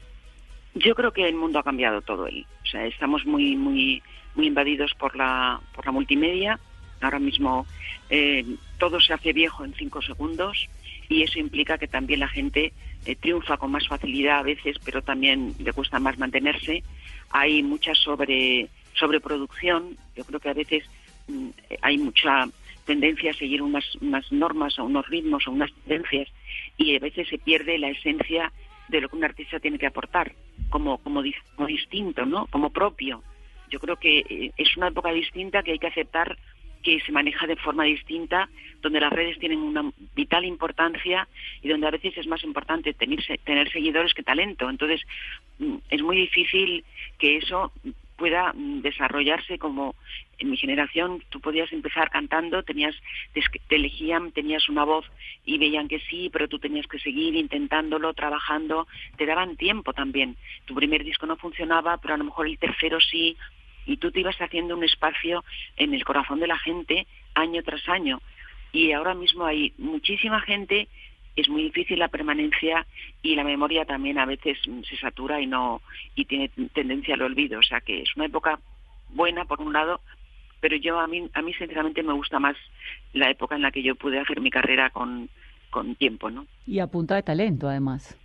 [0.79, 2.27] Yo creo que el mundo ha cambiado todo.
[2.27, 4.03] El, o sea, estamos muy, muy,
[4.35, 6.59] muy invadidos por la, por la multimedia.
[7.01, 7.65] Ahora mismo
[8.09, 8.45] eh,
[8.77, 10.67] todo se hace viejo en cinco segundos
[11.09, 12.73] y eso implica que también la gente
[13.05, 16.83] eh, triunfa con más facilidad a veces, pero también le cuesta más mantenerse.
[17.31, 19.97] Hay mucha sobre sobreproducción.
[20.15, 20.83] Yo creo que a veces
[21.27, 21.49] mm,
[21.81, 22.47] hay mucha
[22.85, 26.29] tendencia a seguir unas, unas normas o unos ritmos o unas tendencias
[26.77, 28.51] y a veces se pierde la esencia
[28.87, 30.33] de lo que un artista tiene que aportar
[30.69, 31.21] como, como,
[31.67, 32.47] distinto, ¿no?
[32.47, 33.23] Como propio.
[33.69, 36.37] Yo creo que eh, es una época distinta que hay que aceptar
[36.83, 38.49] que se maneja de forma distinta,
[38.81, 41.27] donde las redes tienen una vital importancia
[41.61, 44.69] y donde a veces es más importante tener, tener seguidores que talento.
[44.69, 45.01] Entonces,
[45.59, 46.85] mm, es muy difícil
[47.17, 47.71] que eso
[48.17, 49.95] pueda mm, desarrollarse como
[50.39, 52.95] en mi generación tú podías empezar cantando, tenías
[53.33, 55.05] te elegían, tenías una voz
[55.45, 60.35] y veían que sí, pero tú tenías que seguir intentándolo, trabajando, te daban tiempo también.
[60.65, 63.37] Tu primer disco no funcionaba, pero a lo mejor el tercero sí
[63.85, 65.43] y tú te ibas haciendo un espacio
[65.77, 68.19] en el corazón de la gente año tras año.
[68.73, 70.89] Y ahora mismo hay muchísima gente
[71.37, 72.85] es muy difícil la permanencia
[73.21, 74.57] y la memoria también a veces
[74.89, 75.81] se satura y no
[76.15, 78.59] y tiene tendencia al olvido, o sea que es una época
[79.09, 80.01] buena por un lado,
[80.59, 82.57] pero yo a mí a mí sinceramente me gusta más
[83.13, 85.29] la época en la que yo pude hacer mi carrera con
[85.69, 86.47] con tiempo, ¿no?
[86.65, 88.17] Y a punta de talento además.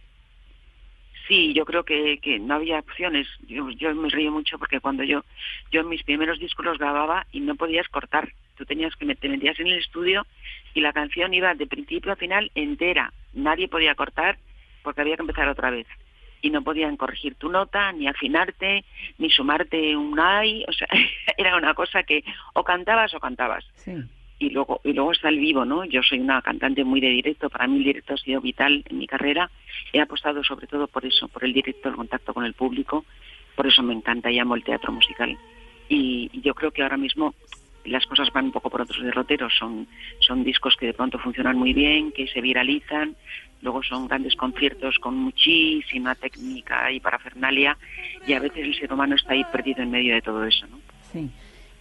[1.29, 3.29] Sí, yo creo que, que no había opciones.
[3.47, 5.25] Yo, yo me río mucho porque cuando yo
[5.71, 8.33] yo en mis primeros discos los grababa y no podías cortar.
[8.63, 10.25] Tú tenías que te metías en el estudio
[10.73, 13.13] y la canción iba de principio a final entera.
[13.33, 14.39] Nadie podía cortar
[14.85, 15.89] porque había que empezar otra vez.
[16.43, 18.85] Y no podían corregir tu nota, ni afinarte,
[19.19, 20.65] ni sumarte un ay.
[20.69, 20.87] O sea,
[21.37, 22.23] era una cosa que
[22.53, 23.65] o cantabas o cantabas.
[24.39, 25.85] Y luego, y luego está el vivo, ¿no?
[25.85, 27.51] Yo soy una cantante muy de directo.
[27.51, 29.51] Para mí el directo ha sido vital en mi carrera.
[29.93, 33.05] He apostado sobre todo por eso, por el directo, el contacto con el público.
[33.57, 35.37] Por eso me encanta y amo el teatro musical.
[35.89, 37.35] y yo creo que ahora mismo
[37.85, 39.53] las cosas van un poco por otros derroteros.
[39.59, 39.87] Son,
[40.21, 43.17] son discos que de pronto funcionan muy bien, que se viralizan,
[43.61, 47.77] luego son grandes conciertos con muchísima técnica y parafernalia,
[48.27, 50.67] y a veces el ser humano está ahí perdido en medio de todo eso.
[50.67, 50.79] ¿no?
[51.13, 51.31] Sí.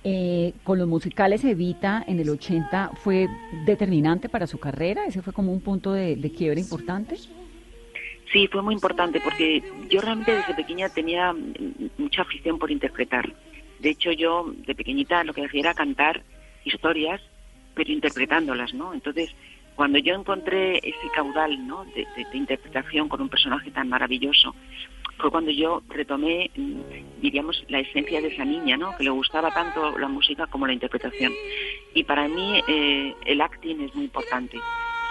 [0.03, 3.27] Eh, con los musicales Evita en el 80 fue
[3.65, 7.17] determinante para su carrera, ese fue como un punto de, de quiebre importante.
[8.31, 11.35] Sí, fue muy importante porque yo realmente desde pequeña tenía
[11.97, 13.31] mucha afición por interpretar
[13.82, 16.22] de hecho, yo de pequeñita lo que hacía era cantar
[16.63, 17.20] historias,
[17.74, 18.94] pero interpretándolas, ¿no?
[18.94, 19.32] Entonces,
[19.76, 21.86] cuando yo encontré ese caudal, ¿no?
[21.86, 24.54] De, interpretación con un personaje tan maravilloso,
[25.17, 28.96] fue cuando yo retomé, mm, diríamos, la esencia de esa niña, ¿no?
[28.96, 31.34] Que le gustaba tanto la música como la interpretación.
[31.96, 34.60] Y para mí eh, el acting es muy importante.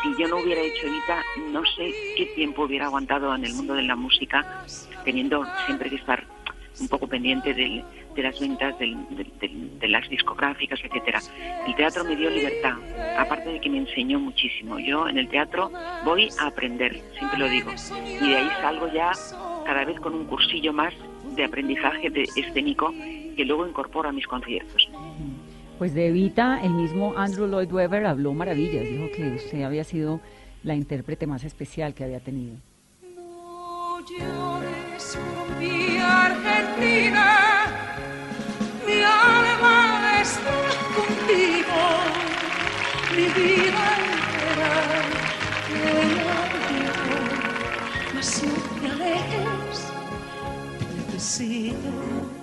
[0.03, 3.75] Si yo no hubiera hecho Evita, no sé qué tiempo hubiera aguantado en el mundo
[3.75, 4.65] de la música,
[5.05, 6.25] teniendo siempre que estar
[6.81, 7.55] un poco pendiente
[8.21, 11.21] de las ventas de las discográficas, etcétera.
[11.67, 12.75] El teatro me dio libertad,
[13.19, 14.79] aparte de que me enseñó muchísimo.
[14.79, 15.71] Yo en el teatro
[16.05, 17.71] voy a aprender, siempre lo digo,
[18.05, 19.13] y de ahí salgo ya
[19.65, 20.93] cada vez con un cursillo más
[21.35, 22.93] de aprendizaje de escénico
[23.37, 24.89] que luego incorporo a mis conciertos.
[25.79, 30.21] Pues de Evita, el mismo Andrew Lloyd Webber habló maravillas, dijo que usted había sido
[30.63, 32.57] la intérprete más especial que había tenido.
[36.03, 37.50] Argentina,
[38.91, 40.59] mi alma está
[40.97, 41.83] contigo,
[43.17, 44.73] mi vida entera
[45.67, 46.75] te
[48.15, 48.47] mas si
[48.81, 49.79] te alejes,
[51.13, 52.40] necesito.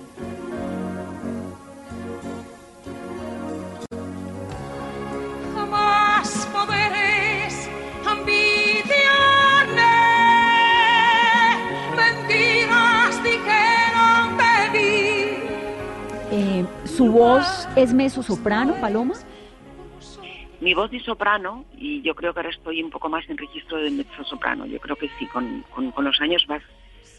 [16.98, 19.14] ¿Su voz es mezzo soprano, Paloma?
[20.60, 23.78] Mi voz es soprano y yo creo que ahora estoy un poco más en registro
[23.78, 24.66] de mezzo soprano.
[24.66, 26.60] Yo creo que sí, con, con, los años vas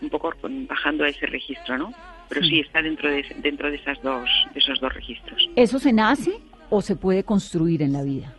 [0.01, 0.33] un poco
[0.67, 1.93] bajando a ese registro, ¿no?
[2.27, 5.49] Pero sí, está dentro de, dentro de, esas dos, de esos dos registros.
[5.55, 6.33] ¿Eso se nace
[6.69, 8.35] o se puede construir en la vida?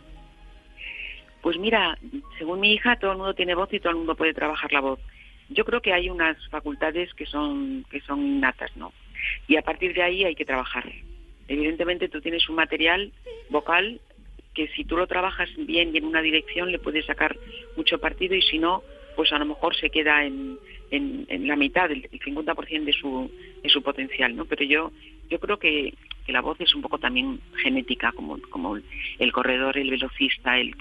[1.41, 1.97] Pues mira,
[2.37, 4.81] según mi hija, todo el mundo tiene voz y todo el mundo puede trabajar la
[4.81, 4.99] voz.
[5.49, 8.93] Yo creo que hay unas facultades que son que son innatas, ¿no?
[9.47, 10.85] Y a partir de ahí hay que trabajar.
[11.51, 13.11] Evidentemente tú tienes un material
[13.49, 13.99] vocal
[14.53, 17.35] que si tú lo trabajas bien y en una dirección le puedes sacar
[17.75, 18.83] mucho partido y si no,
[19.17, 20.57] pues a lo mejor se queda en,
[20.91, 23.29] en, la mitad, el, 50% de su,
[23.61, 24.45] de su potencial, ¿no?
[24.45, 24.91] Pero yo,
[25.29, 25.93] yo creo que,
[26.25, 28.77] que la voz es un poco también genética, como, como
[29.19, 30.73] el corredor, el velocista, el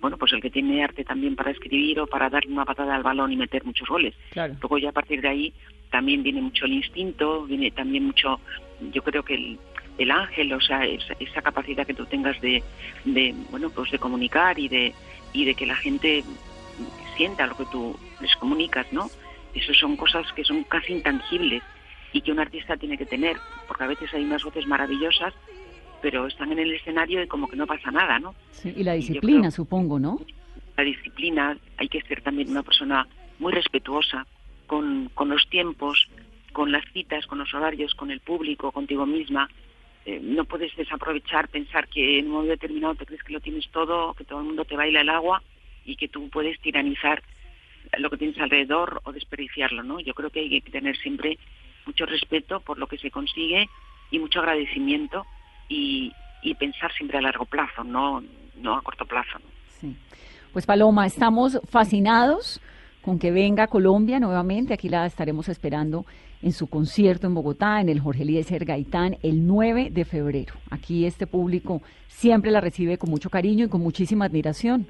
[0.00, 3.02] bueno, pues el que tiene arte también para escribir o para darle una patada al
[3.02, 4.14] balón y meter muchos goles.
[4.34, 5.52] Luego ya a partir de ahí
[5.90, 8.40] también viene mucho el instinto, viene también mucho,
[8.92, 9.58] yo creo que el,
[9.98, 12.62] el ángel, o sea, esa, esa capacidad que tú tengas de,
[13.04, 14.92] de, bueno, pues de comunicar y de,
[15.32, 16.24] y de que la gente
[17.16, 19.08] sienta lo que tú les comunicas, ¿no?
[19.54, 21.62] Eso son cosas que son casi intangibles
[22.12, 23.36] y que un artista tiene que tener,
[23.68, 25.32] porque a veces hay unas voces maravillosas,
[26.02, 28.34] pero están en el escenario y como que no pasa nada, ¿no?
[28.50, 30.20] Sí, y la disciplina, supongo, ¿no?
[30.76, 33.06] La disciplina, hay que ser también una persona
[33.38, 34.26] muy respetuosa
[34.66, 36.08] con, con los tiempos,
[36.52, 39.48] con las citas, con los horarios, con el público, contigo misma.
[40.06, 43.68] Eh, no puedes desaprovechar, pensar que en un momento determinado te crees que lo tienes
[43.70, 45.42] todo, que todo el mundo te baila el agua
[45.84, 47.22] y que tú puedes tiranizar
[47.98, 50.00] lo que tienes alrededor o desperdiciarlo, ¿no?
[50.00, 51.38] Yo creo que hay que tener siempre
[51.86, 53.68] mucho respeto por lo que se consigue
[54.10, 55.26] y mucho agradecimiento
[55.68, 56.12] y,
[56.58, 58.22] pensar siempre a largo plazo, no,
[58.60, 59.38] no a corto plazo.
[59.80, 59.96] Sí.
[60.52, 62.60] Pues Paloma, estamos fascinados
[63.00, 64.74] con que venga Colombia nuevamente.
[64.74, 66.04] Aquí la estaremos esperando
[66.44, 70.54] en su concierto en Bogotá, en el Jorge Eliezer Gaitán, el 9 de febrero.
[70.70, 74.86] Aquí este público siempre la recibe con mucho cariño y con muchísima admiración.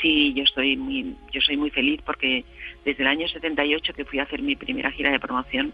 [0.00, 2.44] Sí, yo estoy muy, yo soy muy feliz porque
[2.84, 5.72] desde el año 78 que fui a hacer mi primera gira de promoción,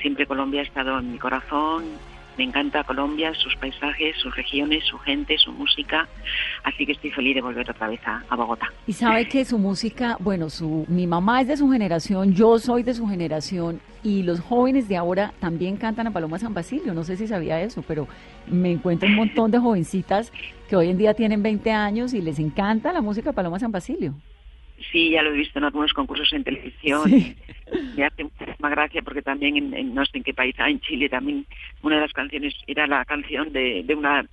[0.00, 1.84] siempre Colombia ha estado en mi corazón
[2.38, 6.08] me encanta Colombia, sus paisajes, sus regiones, su gente, su música,
[6.62, 8.72] así que estoy feliz de volver otra vez a, Bogotá.
[8.86, 12.84] Y sabe que su música, bueno, su, mi mamá es de su generación, yo soy
[12.84, 17.02] de su generación y los jóvenes de ahora también cantan a Paloma San Basilio, no
[17.02, 18.06] sé si sabía eso, pero
[18.46, 20.32] me encuentro un montón de jovencitas
[20.68, 23.72] que hoy en día tienen 20 años y les encanta la música de Paloma San
[23.72, 24.14] Basilio.
[24.92, 27.10] Sí, ya lo he visto en algunos concursos en televisión.
[27.96, 31.08] Me hace muchísima gracia porque también en, no sé en qué país, ah, en Chile
[31.08, 31.46] también
[31.82, 34.24] una de las canciones era la canción de, de una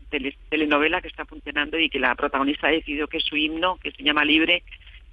[0.49, 3.91] telenovela que está funcionando y que la protagonista ha decidido que es su himno, que
[3.91, 4.63] se llama Libre.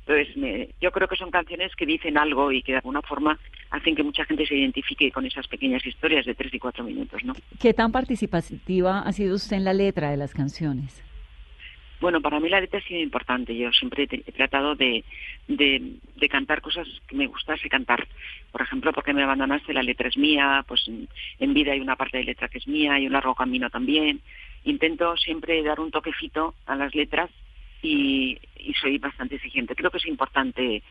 [0.06, 3.38] Entonces, me, yo creo que son canciones que dicen algo y que de alguna forma
[3.70, 7.22] hacen que mucha gente se identifique con esas pequeñas historias de tres y cuatro minutos,
[7.24, 7.34] ¿no?
[7.60, 11.02] ¿Qué tan participativa ha sido usted en la letra de las canciones?
[12.02, 13.56] Bueno, para mí la letra ha sido importante.
[13.56, 15.04] Yo siempre he tratado de,
[15.46, 18.08] de, cantar cosas que me gustase cantar.
[18.50, 20.84] Por ejemplo, porque me abandonaste, la letra es mía, pues
[21.38, 24.20] en vida hay una parte de letra que es mía, hay un largo camino también.
[24.64, 27.30] Intento siempre dar un toquecito a las letras
[27.82, 29.76] y, y soy bastante exigente.
[29.76, 30.82] Creo que es importante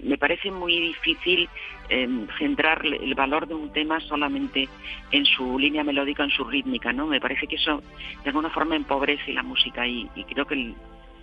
[0.00, 1.48] me parece muy difícil
[1.88, 4.68] eh, centrar el valor de un tema solamente
[5.10, 7.06] en su línea melódica, en su rítmica, ¿no?
[7.06, 7.82] Me parece que eso
[8.22, 10.74] de alguna forma empobrece la música y, creo que el,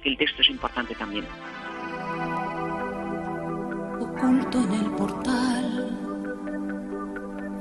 [0.04, 1.26] que el texto es importante también.
[4.00, 5.98] Oculto en el portal,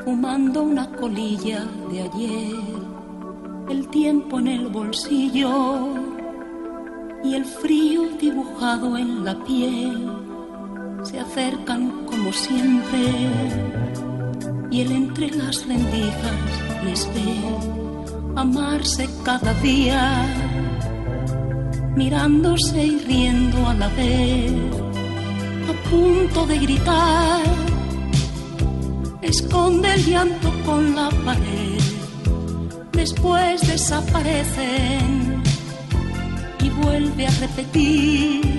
[0.04, 2.54] fumando una colilla de ayer,
[3.70, 5.88] el tiempo en el bolsillo
[7.24, 10.17] y el frío dibujado en la piel
[11.04, 12.98] se acercan como siempre
[14.70, 17.40] y él entre las rendijas les ve
[18.36, 20.24] amarse cada día,
[21.96, 24.52] mirándose y riendo a la vez,
[25.68, 27.42] a punto de gritar,
[29.22, 31.80] esconde el llanto con la pared,
[32.92, 35.42] después desaparecen
[36.62, 38.57] y vuelve a repetir.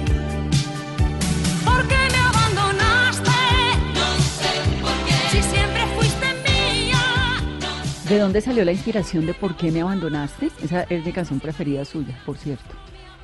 [8.10, 10.48] ¿De dónde salió la inspiración de por qué me abandonaste?
[10.64, 12.76] Esa es mi canción preferida suya, por cierto.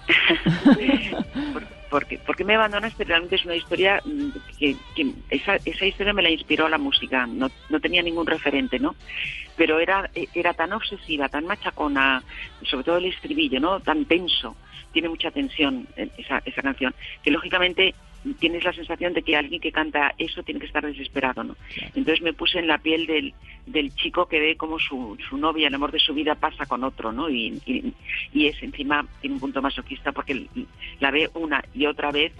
[1.89, 4.29] porque, porque me abandonaste realmente es una historia mm,
[4.59, 4.75] que,
[5.31, 8.95] esa, historia me la inspiró la música, no, no tenía ningún referente, ¿no?
[9.57, 12.23] Pero era, era tan obsesiva, tan machacona,
[12.61, 13.79] sobre todo el estribillo, ¿no?
[13.79, 14.55] Tan tenso,
[14.93, 17.95] tiene mucha tensión esa, esa canción, que lógicamente
[18.33, 21.55] tienes la sensación de que alguien que canta eso tiene que estar desesperado, ¿no?
[21.93, 23.33] Entonces me puse en la piel del,
[23.65, 26.83] del chico que ve como su, su novia, el amor de su vida, pasa con
[26.83, 27.29] otro, ¿no?
[27.29, 30.47] Y, y, es encima, tiene un punto masoquista porque
[30.99, 32.33] la ve una y otra vez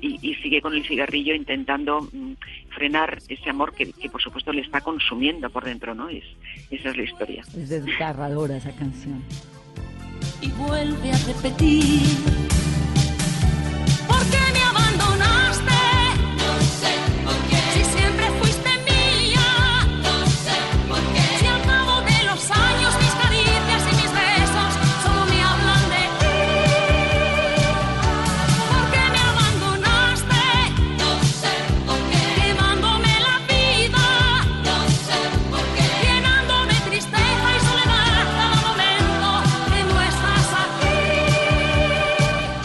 [0.00, 2.32] y, y, sigue con el cigarrillo intentando mm,
[2.70, 6.08] frenar ese amor que, que, por supuesto le está consumiendo por dentro, ¿no?
[6.08, 6.24] Es,
[6.70, 7.42] esa es la historia.
[7.54, 9.22] Es desgarradora esa canción.
[10.40, 12.59] Y vuelve a repetir
[14.70, 15.79] abandonaste.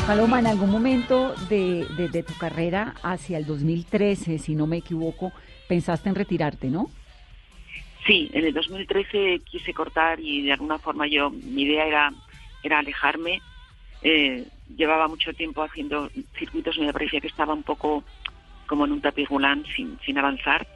[0.07, 5.31] Paloma, en algún momento de, de, tu carrera hacia el 2013, si no me equivoco,
[5.67, 6.91] pensaste en retirarte, ¿no?
[8.05, 12.13] Sí, en el 2013 quise cortar y de alguna forma yo, mi idea era,
[12.61, 13.41] era alejarme.
[14.03, 14.45] Eh,
[14.77, 18.03] llevaba mucho tiempo haciendo circuitos y me parecía que estaba un poco
[18.67, 19.27] como en un tapiz
[19.75, 20.67] sin, sin avanzar.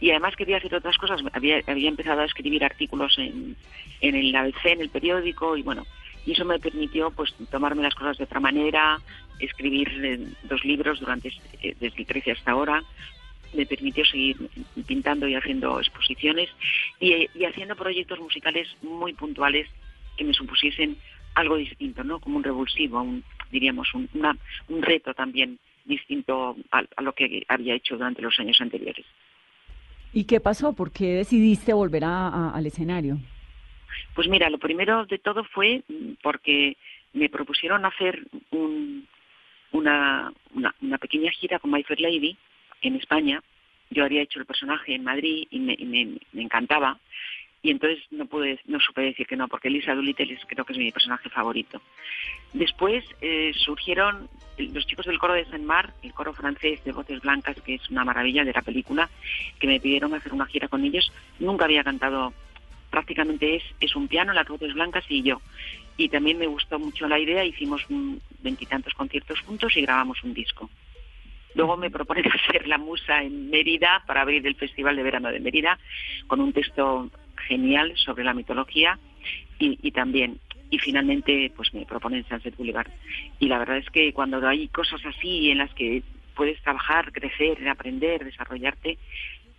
[0.00, 1.20] Y además quería hacer otras cosas.
[1.32, 3.56] Había, había empezado a escribir artículos en,
[4.00, 5.84] en el ABC, en el periódico, y bueno,
[6.28, 9.00] y eso me permitió pues tomarme las cosas de otra manera,
[9.38, 12.84] escribir eh, dos libros durante eh, desde el 13 hasta ahora,
[13.54, 14.36] me permitió seguir
[14.86, 16.50] pintando y haciendo exposiciones
[17.00, 19.70] y, haciendo proyectos musicales muy puntuales
[20.18, 20.98] que me supusiesen
[21.34, 22.20] algo distinto, ¿no?
[22.20, 24.06] Como un revulsivo, un, diríamos, un,
[24.68, 29.06] un reto también distinto a, lo que había hecho durante los años anteriores.
[30.12, 30.74] ¿Y qué pasó?
[30.74, 33.18] ¿Por qué decidiste volver al escenario?
[34.14, 35.82] Pues mira, lo primero de todo fue
[36.22, 36.76] porque
[37.12, 38.26] me propusieron hacer
[39.72, 42.36] una, una, pequeña gira con My Fair Lady
[42.82, 43.42] en España.
[43.90, 45.76] Yo había hecho el personaje en Madrid y me,
[46.32, 46.98] me, encantaba.
[47.60, 50.78] Y entonces no pude, no supe decir que no, porque Lisa Doolittle creo que es
[50.78, 51.82] mi personaje favorito.
[52.52, 54.28] Después eh, surgieron
[54.58, 57.90] los chicos del coro de Saint Mar, el coro francés de Voces Blancas, que es
[57.90, 59.10] una maravilla de la película,
[59.58, 61.12] que me pidieron hacer una gira con ellos.
[61.40, 62.32] Nunca había cantado
[62.90, 65.40] prácticamente es, es un piano, las voces blancas y yo.
[65.96, 67.84] Y también me gustó mucho la idea, hicimos
[68.40, 70.70] veintitantos conciertos juntos y grabamos un disco.
[71.54, 75.40] Luego me proponen hacer la musa en Mérida para abrir el Festival de Verano de
[75.40, 75.78] Mérida
[76.26, 77.10] con un texto
[77.46, 78.98] genial sobre la mitología
[79.58, 80.38] y, y también
[80.70, 82.90] y finalmente pues me proponen Sunset Boulevard
[83.38, 86.02] y la verdad es que cuando hay cosas así en las que
[86.34, 88.96] puedes trabajar, crecer, aprender, desarrollarte,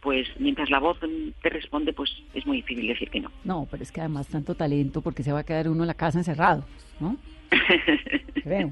[0.02, 0.98] pues mientras la voz
[1.42, 3.32] te responde, pues es muy difícil decir que no.
[3.44, 5.94] No, pero es que además tanto talento, porque se va a quedar uno en la
[5.94, 6.64] casa encerrado,
[7.00, 7.18] ¿no?
[8.44, 8.72] Creo.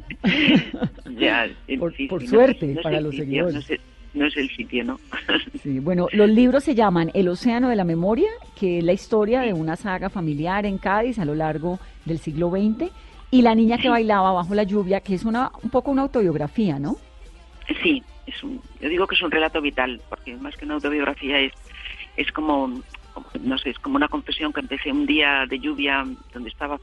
[1.17, 1.49] ya,
[1.79, 3.67] por, suerte para los seguidores.
[4.13, 4.99] No es, el sitio, ¿no?
[5.61, 9.41] sí, bueno, los libros se llaman El Océano de la Memoria, que es la historia
[9.41, 12.91] de una saga familiar en Cádiz a lo largo del siglo XX,
[13.29, 16.79] y La niña que bailaba bajo la lluvia, que es una un poco una autobiografía,
[16.79, 16.95] ¿no?
[17.83, 21.39] Sí, es un, yo digo que es un relato vital, porque más que una autobiografía
[21.39, 21.53] es,
[22.17, 22.81] es como,
[23.41, 26.79] no sé, es como una confesión que empecé un día de lluvia donde estaba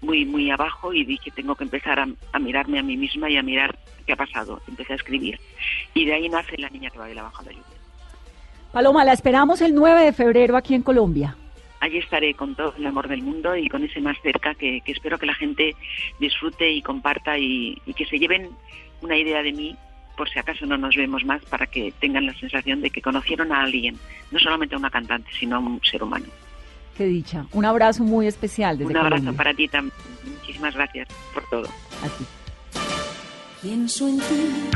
[0.00, 3.42] muy, muy abajo y dije tengo que empezar a, mirarme a mí misma y a
[3.42, 4.60] mirar qué ha pasado.
[4.66, 5.38] Empecé a escribir
[5.94, 7.64] y de ahí nace La niña que baila bajo la lluvia.
[8.72, 11.36] Paloma, la esperamos el 9 de febrero aquí en Colombia.
[11.80, 15.16] Allí estaré con todo el amor del mundo y con ese más cerca que, espero
[15.16, 15.76] que la gente
[16.18, 18.50] disfrute y comparta y que se lleven
[19.00, 19.76] una idea de mí
[20.18, 23.52] por si acaso no nos vemos más, para que tengan la sensación de que conocieron
[23.52, 23.96] a alguien,
[24.32, 26.26] no solamente a una cantante, sino a un ser humano.
[26.96, 27.46] Qué dicha.
[27.52, 29.94] Un abrazo muy especial desde Un abrazo para ti también.
[30.24, 31.68] Muchísimas gracias por todo.
[32.02, 32.26] Así.
[33.62, 34.68] Pienso en ti,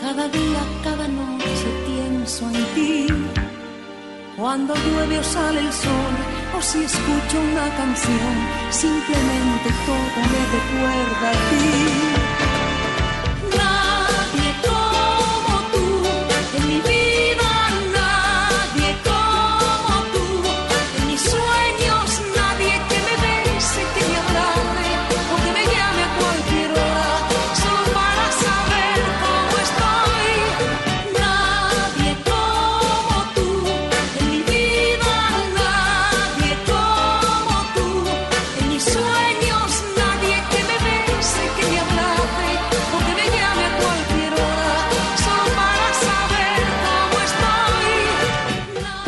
[0.00, 3.06] cada día, cada noche pienso en ti.
[4.36, 6.14] Cuando llueve o sale el sol,
[6.56, 8.34] o si escucho una canción,
[8.70, 12.13] simplemente todo me recuerda a ti.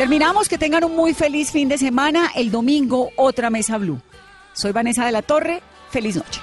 [0.07, 2.31] Terminamos, que tengan un muy feliz fin de semana.
[2.33, 3.99] El domingo, otra mesa blue.
[4.53, 5.61] Soy Vanessa de la Torre.
[5.89, 6.39] Feliz noche.